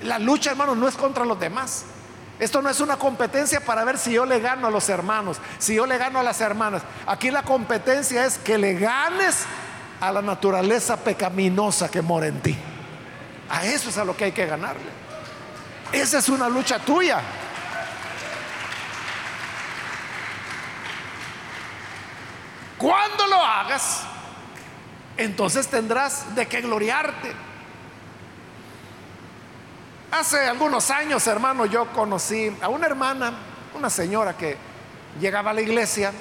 [0.02, 1.84] la lucha, hermanos, no es contra los demás.
[2.38, 5.74] Esto no es una competencia para ver si yo le gano a los hermanos, si
[5.74, 6.82] yo le gano a las hermanas.
[7.06, 9.44] Aquí la competencia es que le ganes
[10.00, 12.56] a la naturaleza pecaminosa que mora en ti.
[13.50, 14.90] A eso es a lo que hay que ganarle.
[15.90, 17.20] Esa es una lucha tuya.
[22.76, 24.04] Cuando lo hagas,
[25.16, 27.47] entonces tendrás de qué gloriarte.
[30.10, 33.34] Hace algunos años, hermano, yo conocí a una hermana,
[33.74, 34.56] una señora que
[35.20, 36.12] llegaba a la iglesia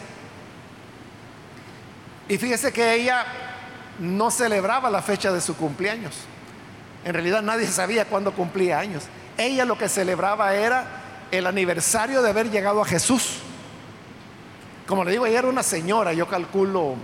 [2.27, 3.25] y fíjese que ella
[3.99, 6.15] no celebraba la fecha de su cumpleaños.
[7.05, 9.05] En realidad nadie sabía cuándo cumplía años.
[9.37, 13.39] Ella lo que celebraba era el aniversario de haber llegado a Jesús.
[14.85, 16.95] Como le digo, ella era una señora, yo calculo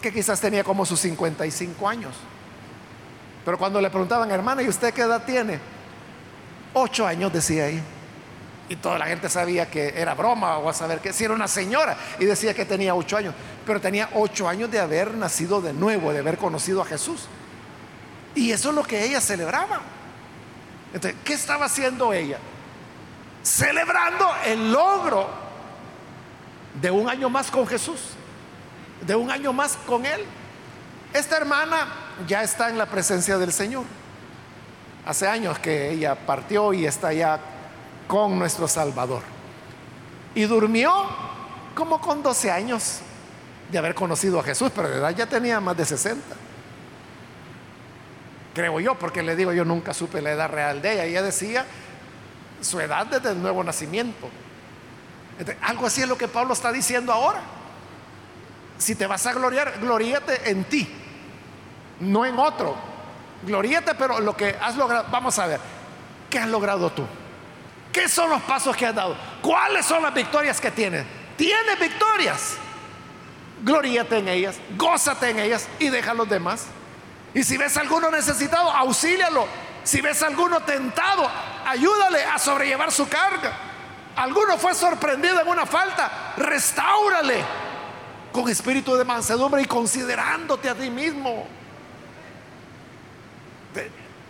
[0.00, 2.14] que quizás tenía como sus 55 años.
[3.44, 5.60] Pero cuando le preguntaban, hermana, ¿y usted qué edad tiene?
[6.72, 7.82] Ocho años, decía ella.
[8.68, 11.46] Y toda la gente sabía que era broma o a saber que si era una
[11.46, 13.34] señora y decía que tenía ocho años,
[13.66, 17.28] pero tenía ocho años de haber nacido de nuevo, de haber conocido a Jesús.
[18.34, 19.80] Y eso es lo que ella celebraba.
[20.94, 22.38] Entonces, ¿qué estaba haciendo ella?
[23.42, 25.28] Celebrando el logro
[26.80, 28.00] de un año más con Jesús,
[29.06, 30.24] de un año más con Él.
[31.12, 31.86] Esta hermana
[32.26, 33.84] ya está en la presencia del Señor.
[35.06, 37.38] Hace años que ella partió y está ya
[38.06, 39.22] con nuestro Salvador.
[40.34, 40.92] Y durmió
[41.74, 43.00] como con 12 años
[43.70, 46.22] de haber conocido a Jesús, pero de edad ya tenía más de 60.
[48.54, 51.04] Creo yo, porque le digo, yo nunca supe la edad real de ella.
[51.04, 51.66] Ella decía
[52.60, 54.30] su edad desde el nuevo nacimiento
[55.62, 57.40] algo así es lo que Pablo está diciendo ahora.
[58.78, 60.88] Si te vas a gloriar, gloríate en ti,
[62.00, 62.74] no en otro.
[63.42, 65.60] Gloríate, pero lo que has logrado, vamos a ver,
[66.30, 67.04] ¿qué has logrado tú?
[67.92, 69.16] ¿Qué son los pasos que has dado?
[69.40, 71.06] ¿Cuáles son las victorias que tienes?
[71.36, 72.56] Tienes victorias.
[73.62, 76.66] Gloríate en ellas, gózate en ellas y deja a los demás.
[77.34, 79.46] Y si ves a alguno necesitado, auxílialo.
[79.84, 81.28] Si ves a alguno tentado,
[81.66, 83.52] ayúdale a sobrellevar su carga.
[84.16, 87.44] Alguno fue sorprendido en una falta, restáurale
[88.32, 91.46] con espíritu de mansedumbre y considerándote a ti mismo.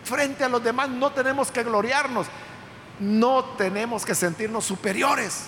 [0.05, 2.27] Frente a los demás no tenemos que gloriarnos,
[2.99, 5.47] no tenemos que sentirnos superiores.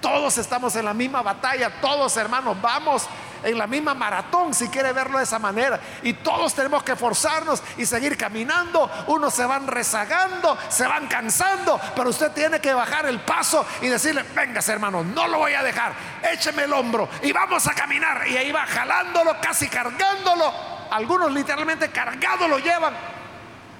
[0.00, 3.08] Todos estamos en la misma batalla, todos hermanos, vamos
[3.44, 5.78] en la misma maratón, si quiere verlo de esa manera.
[6.02, 8.90] Y todos tenemos que forzarnos y seguir caminando.
[9.06, 13.88] Unos se van rezagando, se van cansando, pero usted tiene que bajar el paso y
[13.88, 15.92] decirle, vengas hermano, no lo voy a dejar,
[16.32, 18.26] écheme el hombro y vamos a caminar.
[18.26, 20.52] Y ahí va jalándolo, casi cargándolo.
[20.90, 22.94] Algunos literalmente cargado lo llevan,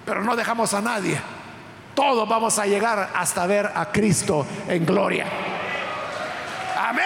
[0.05, 1.21] pero no dejamos a nadie.
[1.95, 5.27] Todos vamos a llegar hasta ver a Cristo en gloria.
[6.77, 7.05] Amén.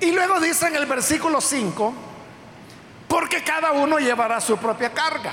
[0.00, 1.94] Y luego dice en el versículo 5,
[3.08, 5.32] porque cada uno llevará su propia carga.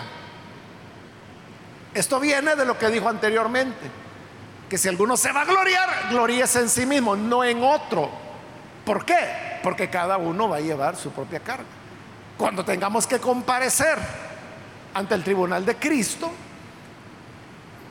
[1.93, 3.91] Esto viene de lo que dijo anteriormente,
[4.69, 8.09] que si alguno se va a gloriar, gloríese en sí mismo, no en otro.
[8.86, 9.51] ¿Por qué?
[9.64, 11.66] Porque cada uno va a llevar su propia carga.
[12.38, 13.97] Cuando tengamos que comparecer
[14.93, 16.32] ante el tribunal de Cristo,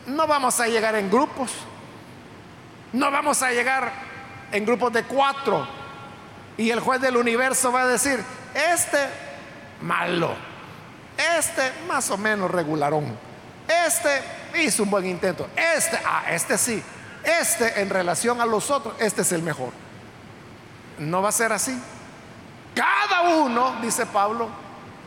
[0.06, 1.52] no vamos a llegar en grupos,
[2.92, 3.92] no vamos a llegar
[4.52, 5.66] en grupos de cuatro,
[6.56, 8.22] y el juez del universo va a decir,
[8.54, 8.98] este
[9.82, 10.34] malo,
[11.38, 13.16] este más o menos regularón,
[13.86, 14.20] este
[14.60, 16.82] hizo un buen intento, este, ah, este sí,
[17.22, 19.72] este en relación a los otros, este es el mejor.
[21.00, 21.76] No va a ser así.
[22.74, 24.48] Cada uno, dice Pablo,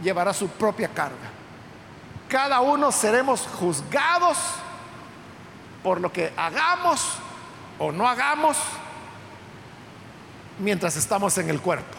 [0.01, 1.29] llevará su propia carga.
[2.27, 4.37] Cada uno seremos juzgados
[5.83, 7.17] por lo que hagamos
[7.77, 8.57] o no hagamos
[10.59, 11.97] mientras estamos en el cuerpo,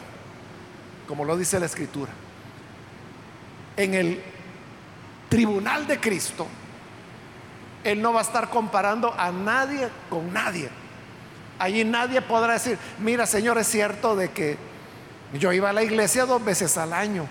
[1.06, 2.10] como lo dice la escritura.
[3.76, 4.22] En el
[5.28, 6.48] tribunal de Cristo,
[7.84, 10.68] Él no va a estar comparando a nadie con nadie.
[11.58, 14.56] Allí nadie podrá decir, mira Señor, es cierto de que
[15.34, 17.26] yo iba a la iglesia dos veces al año,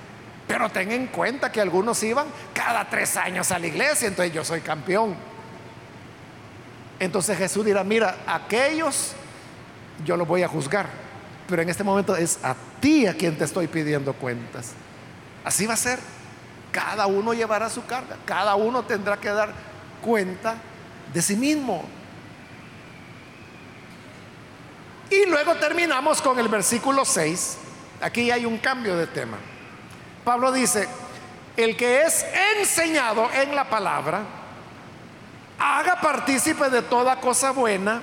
[0.48, 4.44] pero ten en cuenta que algunos iban cada tres años a la iglesia, entonces yo
[4.44, 5.16] soy campeón.
[7.00, 9.14] Entonces Jesús dirá, mira, aquellos
[10.06, 11.04] yo los voy a juzgar
[11.48, 14.72] pero en este momento es a ti a quien te estoy pidiendo cuentas.
[15.44, 16.00] Así va a ser.
[16.72, 19.54] Cada uno llevará su carga, cada uno tendrá que dar
[20.02, 20.56] cuenta
[21.14, 21.84] de sí mismo.
[25.10, 27.58] Y luego terminamos con el versículo 6.
[28.02, 29.38] Aquí hay un cambio de tema.
[30.24, 30.88] Pablo dice,
[31.58, 32.26] el que es
[32.58, 34.22] enseñado en la palabra,
[35.60, 38.02] haga partícipe de toda cosa buena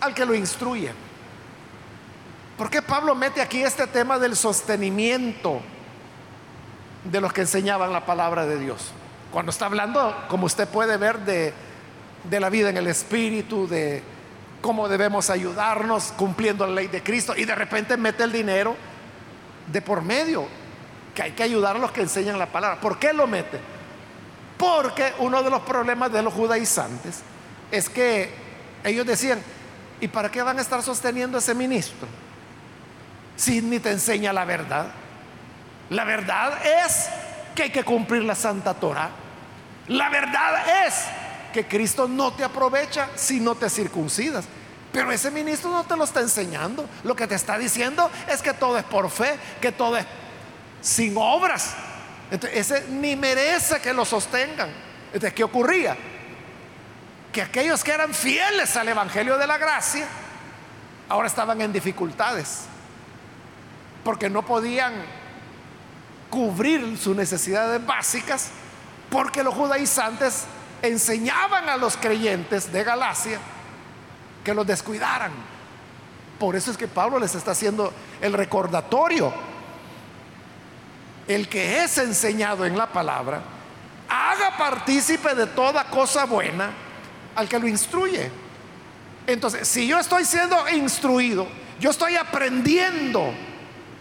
[0.00, 0.92] al que lo instruye.
[2.56, 5.60] ¿Por qué Pablo mete aquí este tema del sostenimiento
[7.04, 8.92] de los que enseñaban la palabra de Dios?
[9.32, 11.52] Cuando está hablando, como usted puede ver, de,
[12.22, 14.02] de la vida en el Espíritu, de
[14.64, 18.74] cómo debemos ayudarnos cumpliendo la ley de Cristo, y de repente mete el dinero
[19.66, 20.48] de por medio,
[21.14, 22.80] que hay que ayudar a los que enseñan la palabra.
[22.80, 23.60] ¿Por qué lo mete?
[24.56, 27.20] Porque uno de los problemas de los judaizantes
[27.70, 28.30] es que
[28.82, 29.38] ellos decían,
[30.00, 32.08] ¿y para qué van a estar sosteniendo a ese ministro?
[33.36, 34.86] Si ni te enseña la verdad.
[35.90, 36.54] La verdad
[36.86, 37.10] es
[37.54, 39.10] que hay que cumplir la Santa Torah.
[39.88, 41.04] La verdad es
[41.54, 44.44] que Cristo no te aprovecha si no te circuncidas.
[44.92, 46.88] Pero ese ministro no te lo está enseñando.
[47.04, 50.04] Lo que te está diciendo es que todo es por fe, que todo es
[50.80, 51.74] sin obras.
[52.52, 54.68] Ese ni merece que lo sostengan.
[55.06, 55.96] Entonces, ¿qué ocurría?
[57.32, 60.08] Que aquellos que eran fieles al Evangelio de la Gracia,
[61.08, 62.62] ahora estaban en dificultades.
[64.02, 64.92] Porque no podían
[66.30, 68.48] cubrir sus necesidades básicas,
[69.08, 70.46] porque los judaizantes
[70.88, 73.38] enseñaban a los creyentes de Galacia
[74.44, 75.32] que los descuidaran.
[76.38, 79.32] Por eso es que Pablo les está haciendo el recordatorio
[81.26, 83.40] el que es enseñado en la palabra,
[84.08, 86.70] haga partícipe de toda cosa buena
[87.34, 88.30] al que lo instruye.
[89.26, 91.46] Entonces, si yo estoy siendo instruido,
[91.80, 93.32] yo estoy aprendiendo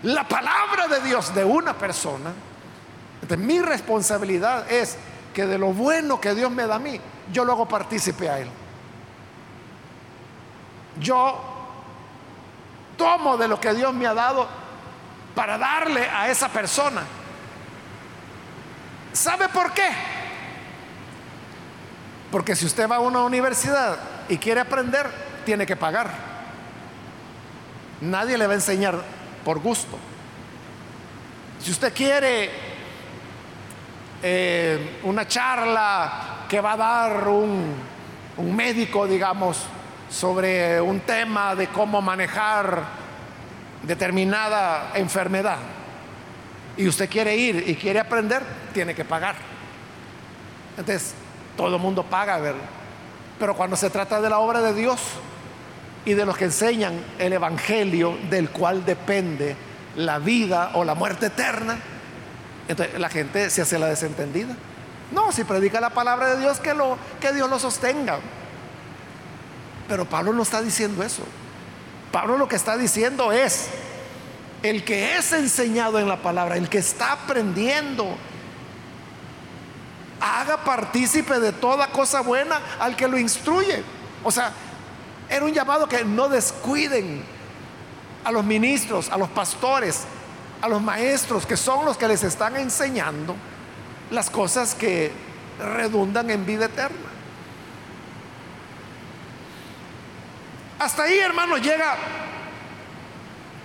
[0.04, 2.34] la palabra de Dios de una persona,
[3.38, 4.98] mi responsabilidad es
[5.34, 7.00] que de lo bueno que Dios me da a mí,
[7.32, 8.50] yo lo hago partícipe a Él.
[11.00, 11.42] Yo
[12.98, 14.48] tomo de lo que Dios me ha dado
[15.36, 17.02] para darle a esa persona.
[19.12, 19.90] ¿Sabe por qué?
[22.32, 23.98] Porque si usted va a una universidad
[24.30, 25.10] y quiere aprender,
[25.46, 26.12] tiene que pagar.
[28.02, 29.02] Nadie le va a enseñar
[29.46, 29.98] por gusto.
[31.62, 32.73] Si usted quiere
[34.24, 37.76] eh, una charla que va a dar un,
[38.38, 39.66] un médico, digamos,
[40.10, 42.84] sobre un tema de cómo manejar
[43.84, 45.58] determinada enfermedad
[46.78, 48.42] y usted quiere ir y quiere aprender,
[48.74, 49.36] tiene que pagar.
[50.78, 51.14] Entonces,
[51.56, 52.62] todo el mundo paga, ¿verdad?
[53.40, 55.00] Pero cuando se trata de la obra de Dios
[56.06, 59.56] y de los que enseñan el Evangelio del cual depende
[59.96, 61.78] la vida o la muerte eterna,
[62.68, 64.56] entonces la gente se hace la desentendida.
[65.12, 68.20] No, si predica la palabra de Dios, que, lo, que Dios lo sostenga.
[69.88, 71.24] Pero Pablo no está diciendo eso.
[72.12, 73.68] Pablo lo que está diciendo es,
[74.64, 78.16] el que es enseñado en la palabra, el que está aprendiendo,
[80.22, 83.84] haga partícipe de toda cosa buena al que lo instruye.
[84.24, 84.54] O sea,
[85.30, 87.24] era un llamado que no descuiden
[88.24, 90.06] a los ministros, a los pastores,
[90.64, 93.36] a los maestros, que son los que les están enseñando
[94.12, 95.12] las cosas que
[95.60, 97.10] redundan en vida eterna.
[100.80, 101.98] Hasta ahí, hermano, llega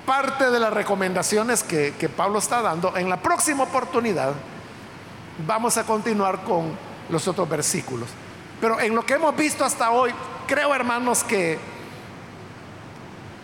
[0.05, 2.97] parte de las recomendaciones que, que, Pablo está dando.
[2.97, 4.33] En la próxima oportunidad
[5.47, 6.77] vamos a continuar con
[7.11, 8.09] los otros versículos.
[8.61, 10.13] Pero en lo que hemos visto hasta hoy,
[10.49, 11.61] creo, hermanos, que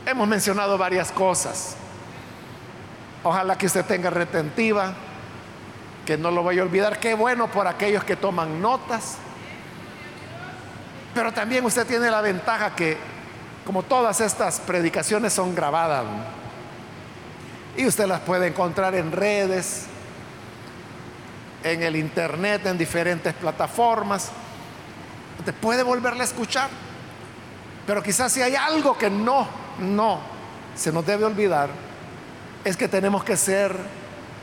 [0.07, 1.77] hemos mencionado varias cosas.
[3.25, 4.93] Ojalá que usted tenga retentiva,
[6.05, 7.01] que no lo vaya a olvidar.
[7.01, 9.17] Qué bueno por aquellos que toman notas.
[11.15, 12.99] Pero también usted tiene la ventaja que
[13.65, 16.05] como todas estas predicaciones son grabadas
[17.77, 19.87] y usted las puede encontrar en redes,
[21.63, 24.31] en el internet, en diferentes plataformas.
[25.39, 26.69] Usted puede volverla a escuchar.
[27.87, 29.47] Pero quizás si hay algo que no,
[29.79, 30.21] no
[30.75, 31.69] se nos debe olvidar,
[32.65, 33.77] es que tenemos que ser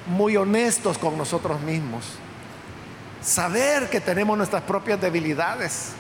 [0.08, 2.06] muy honestos con nosotros mismos.
[3.22, 5.92] Saber que tenemos nuestras propias debilidades.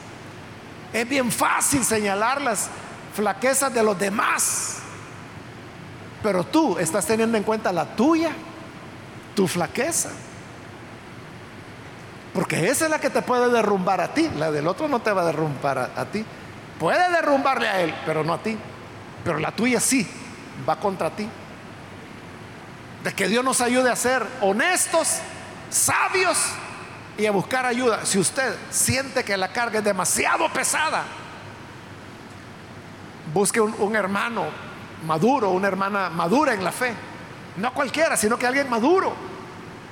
[0.94, 2.70] Es bien fácil señalarlas
[3.14, 4.78] flaquezas de los demás.
[6.24, 8.32] Pero tú estás teniendo en cuenta la tuya,
[9.36, 10.12] tu flaqueza.
[12.34, 14.30] Porque esa es la que te puede derrumbar a ti.
[14.38, 16.24] La del otro no te va a derrumbar a, ti.
[16.80, 18.58] Puede derrumbarle a él, pero no a ti.
[19.24, 20.08] Pero la tuya sí,
[20.68, 21.28] va contra ti.
[23.04, 25.20] De que Dios nos ayude a ser honestos,
[25.70, 26.38] sabios
[27.18, 28.06] y a buscar ayuda.
[28.06, 31.04] Si usted siente que la carga es demasiado pesada,
[33.34, 34.46] busque un, hermano
[35.06, 36.94] maduro, una hermana madura en la fe.
[37.58, 39.14] No cualquiera, sino que alguien maduro.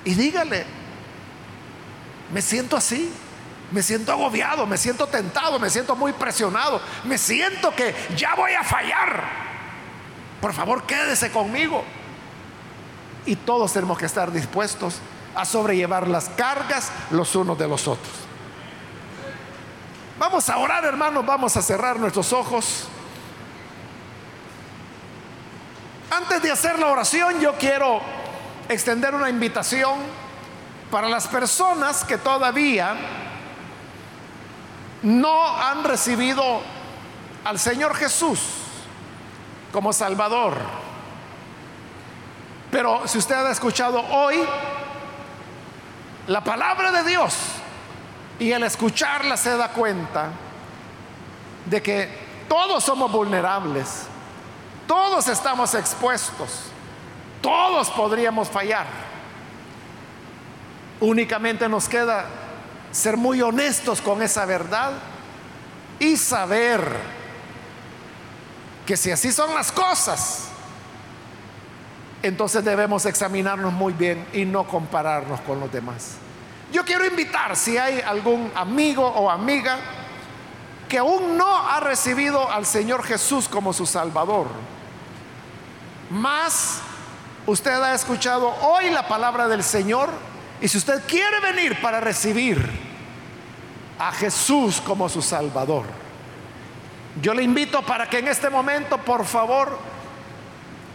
[0.05, 0.65] Y dígale,
[2.33, 3.11] me siento así,
[3.71, 8.53] me siento agobiado, me siento tentado, me siento muy presionado, me siento que ya voy
[8.53, 9.23] a fallar.
[10.41, 11.83] Por favor, quédese conmigo.
[13.25, 14.95] Y todos tenemos que estar dispuestos
[15.35, 18.13] a sobrellevar las cargas los unos de los otros.
[20.17, 22.87] Vamos a orar, hermanos, vamos a cerrar nuestros ojos.
[26.11, 28.01] Antes de hacer la oración, yo quiero
[28.67, 29.99] extender una invitación
[30.91, 32.95] para las personas que todavía
[35.03, 36.61] no han recibido
[37.45, 38.41] al Señor Jesús
[39.71, 40.57] como Salvador.
[42.71, 44.37] Pero si usted ha escuchado hoy
[46.27, 47.35] la palabra de Dios
[48.37, 50.29] y al escucharla se da cuenta
[51.65, 52.09] de que
[52.47, 54.03] todos somos vulnerables,
[54.87, 56.65] todos estamos expuestos,
[57.41, 58.85] todos podríamos fallar.
[60.99, 62.25] Únicamente nos queda
[62.91, 64.91] ser muy honestos con esa verdad
[65.99, 66.97] y saber
[68.85, 70.48] que si así son las cosas,
[72.21, 76.17] entonces debemos examinarnos muy bien y no compararnos con los demás.
[76.71, 79.77] Yo quiero invitar si hay algún amigo o amiga
[80.87, 84.47] que aún no ha recibido al Señor Jesús como su Salvador,
[86.09, 86.81] más
[87.45, 90.09] usted ha escuchado hoy la palabra del Señor
[90.61, 92.69] y si usted quiere venir para recibir
[93.97, 95.85] a Jesús como su Salvador,
[97.21, 99.77] yo le invito para que en este momento, por favor,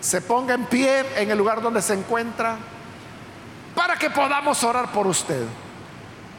[0.04, 2.58] se ponga en pie en el lugar donde se encuentra
[3.74, 5.46] para que podamos orar por usted.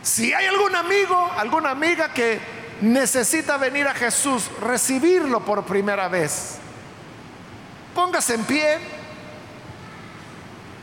[0.03, 2.39] Si hay algún amigo, alguna amiga que
[2.81, 6.59] necesita venir a Jesús, recibirlo por primera vez,
[7.95, 8.77] póngase en pie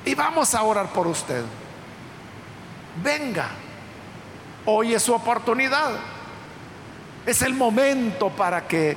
[0.04, 1.44] y vamos a orar por usted.
[3.00, 3.48] Venga,
[4.66, 5.92] hoy es su oportunidad.
[7.24, 8.96] Es el momento para que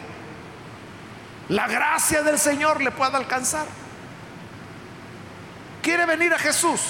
[1.50, 3.66] la gracia del Señor le pueda alcanzar.
[5.82, 6.82] ¿Quiere venir a Jesús?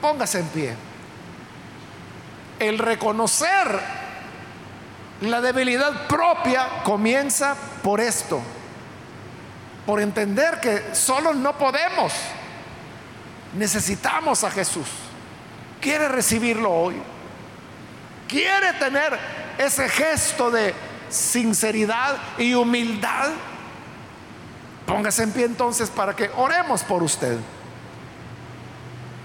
[0.00, 0.74] Póngase en pie.
[2.58, 3.80] El reconocer
[5.20, 8.40] la debilidad propia comienza por esto,
[9.84, 12.12] por entender que solo no podemos.
[13.54, 14.88] Necesitamos a Jesús.
[15.80, 16.96] ¿Quiere recibirlo hoy?
[18.26, 19.18] ¿Quiere tener
[19.58, 20.74] ese gesto de
[21.08, 23.30] sinceridad y humildad,
[24.86, 27.38] póngase en pie entonces para que oremos por usted.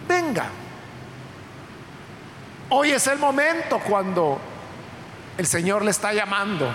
[0.07, 0.47] Venga.
[2.69, 4.39] Hoy es el momento cuando
[5.37, 6.71] el Señor le está llamando.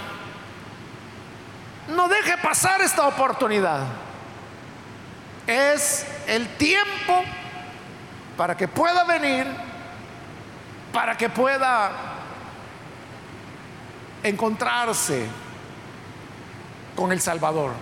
[1.89, 3.81] No deje pasar esta oportunidad.
[5.47, 7.23] Es el tiempo
[8.37, 9.47] para que pueda venir,
[10.93, 12.14] para que pueda
[14.25, 15.27] encontrarse
[16.97, 17.73] con el Salvador.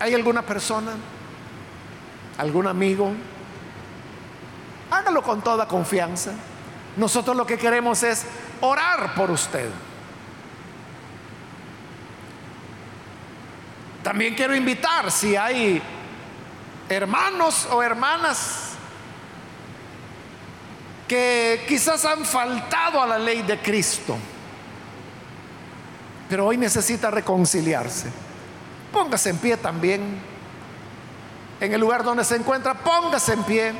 [0.00, 0.92] ¿Hay alguna persona?
[2.38, 3.12] ¿Algún amigo?
[4.90, 6.32] Hágalo con toda confianza.
[6.96, 8.24] Nosotros lo que queremos es
[8.60, 9.68] orar por usted.
[14.04, 15.82] También quiero invitar si hay
[16.88, 18.74] hermanos o hermanas
[21.08, 24.16] que quizás han faltado a la ley de Cristo
[26.28, 28.08] pero hoy necesita reconciliarse.
[28.92, 30.20] Póngase en pie también.
[31.60, 33.72] En el lugar donde se encuentra, póngase en pie.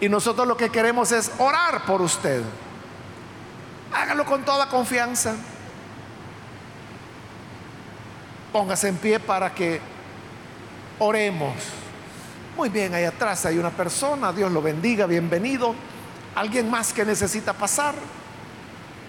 [0.00, 2.42] Y nosotros lo que queremos es orar por usted.
[3.92, 5.34] Hágalo con toda confianza.
[8.52, 9.80] Póngase en pie para que
[10.98, 11.54] oremos.
[12.56, 15.74] Muy bien, ahí atrás hay una persona, Dios lo bendiga, bienvenido.
[16.34, 17.94] Alguien más que necesita pasar,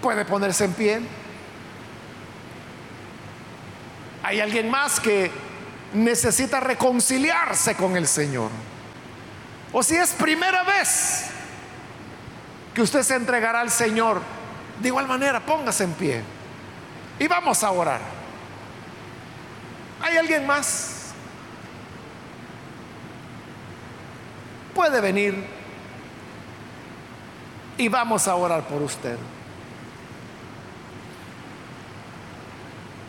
[0.02, 1.02] puede ponerse en pie.
[4.24, 5.32] Hay alguien más que
[5.94, 8.50] necesita reconciliarse con el Señor.
[9.72, 11.28] O si es primera vez
[12.74, 14.22] que usted se entregará al Señor,
[14.80, 16.24] de igual manera póngase en pie
[17.20, 18.02] y vamos a orar.
[20.02, 21.12] ¿Hay alguien más?
[24.74, 25.46] Puede venir
[27.78, 29.18] y vamos a orar por usted.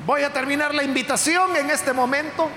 [0.07, 2.49] Voy a terminar la invitación en este momento.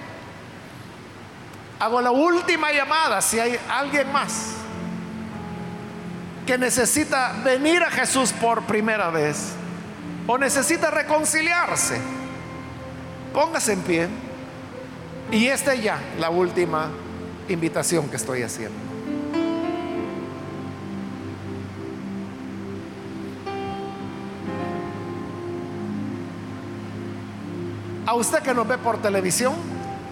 [1.80, 4.56] Hago la última llamada si hay alguien más
[6.46, 9.54] que necesita venir a Jesús por primera vez
[10.28, 12.00] o necesita reconciliarse.
[13.34, 14.08] Póngase en pie.
[15.32, 16.90] Y esta ya la última
[17.50, 18.93] invitación que estoy haciendo.
[28.14, 29.56] A usted que nos ve por televisión,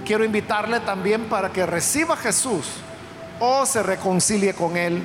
[0.03, 2.65] quiero invitarle también para que reciba a Jesús
[3.39, 5.03] o se reconcilie con Él.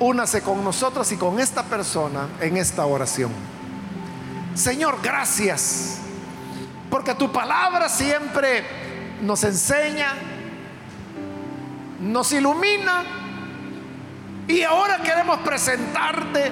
[0.00, 3.30] Únase con nosotros y con esta persona en esta oración.
[4.56, 5.98] Señor, gracias,
[6.90, 8.64] porque tu palabra siempre
[9.22, 10.14] nos enseña,
[12.00, 13.04] nos ilumina
[14.48, 16.50] y ahora queremos presentarte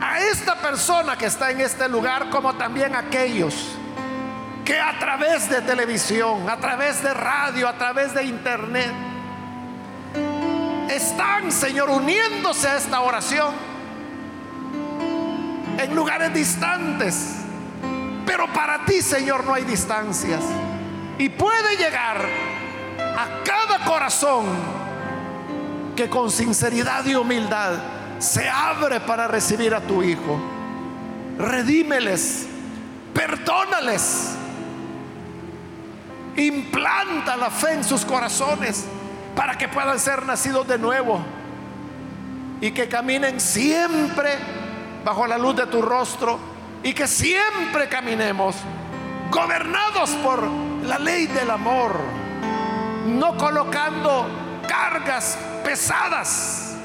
[0.00, 3.77] a esta persona que está en este lugar como también a aquellos
[4.68, 8.92] que a través de televisión, a través de radio, a través de internet,
[10.90, 13.54] están, Señor, uniéndose a esta oración
[15.78, 17.36] en lugares distantes.
[18.26, 20.42] Pero para ti, Señor, no hay distancias.
[21.16, 22.26] Y puede llegar
[22.98, 24.44] a cada corazón
[25.96, 27.72] que con sinceridad y humildad
[28.18, 30.38] se abre para recibir a tu Hijo.
[31.38, 32.46] Redímeles,
[33.14, 34.34] perdónales,
[36.38, 38.86] implanta la fe en sus corazones
[39.34, 41.20] para que puedan ser nacidos de nuevo
[42.60, 44.30] y que caminen siempre
[45.04, 46.38] bajo la luz de tu rostro
[46.82, 48.56] y que siempre caminemos
[49.30, 50.42] gobernados por
[50.84, 51.98] la ley del amor,
[53.06, 54.26] no colocando
[54.66, 56.76] cargas pesadas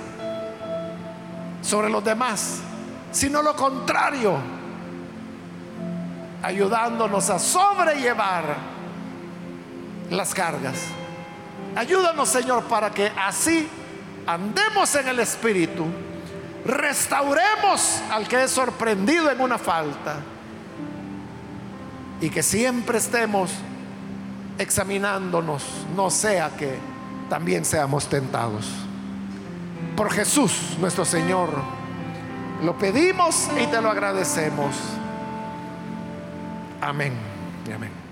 [1.61, 2.59] sobre los demás,
[3.11, 4.37] sino lo contrario,
[6.41, 8.72] ayudándonos a sobrellevar
[10.09, 10.75] las cargas.
[11.75, 13.67] Ayúdanos, Señor, para que así
[14.27, 15.85] andemos en el Espíritu,
[16.65, 20.17] restauremos al que es sorprendido en una falta
[22.21, 23.51] y que siempre estemos
[24.57, 25.63] examinándonos,
[25.95, 26.77] no sea que
[27.29, 28.67] también seamos tentados.
[29.97, 31.49] Por Jesús nuestro Señor,
[32.63, 34.75] lo pedimos y te lo agradecemos.
[36.81, 37.33] Amén
[37.71, 38.02] amén.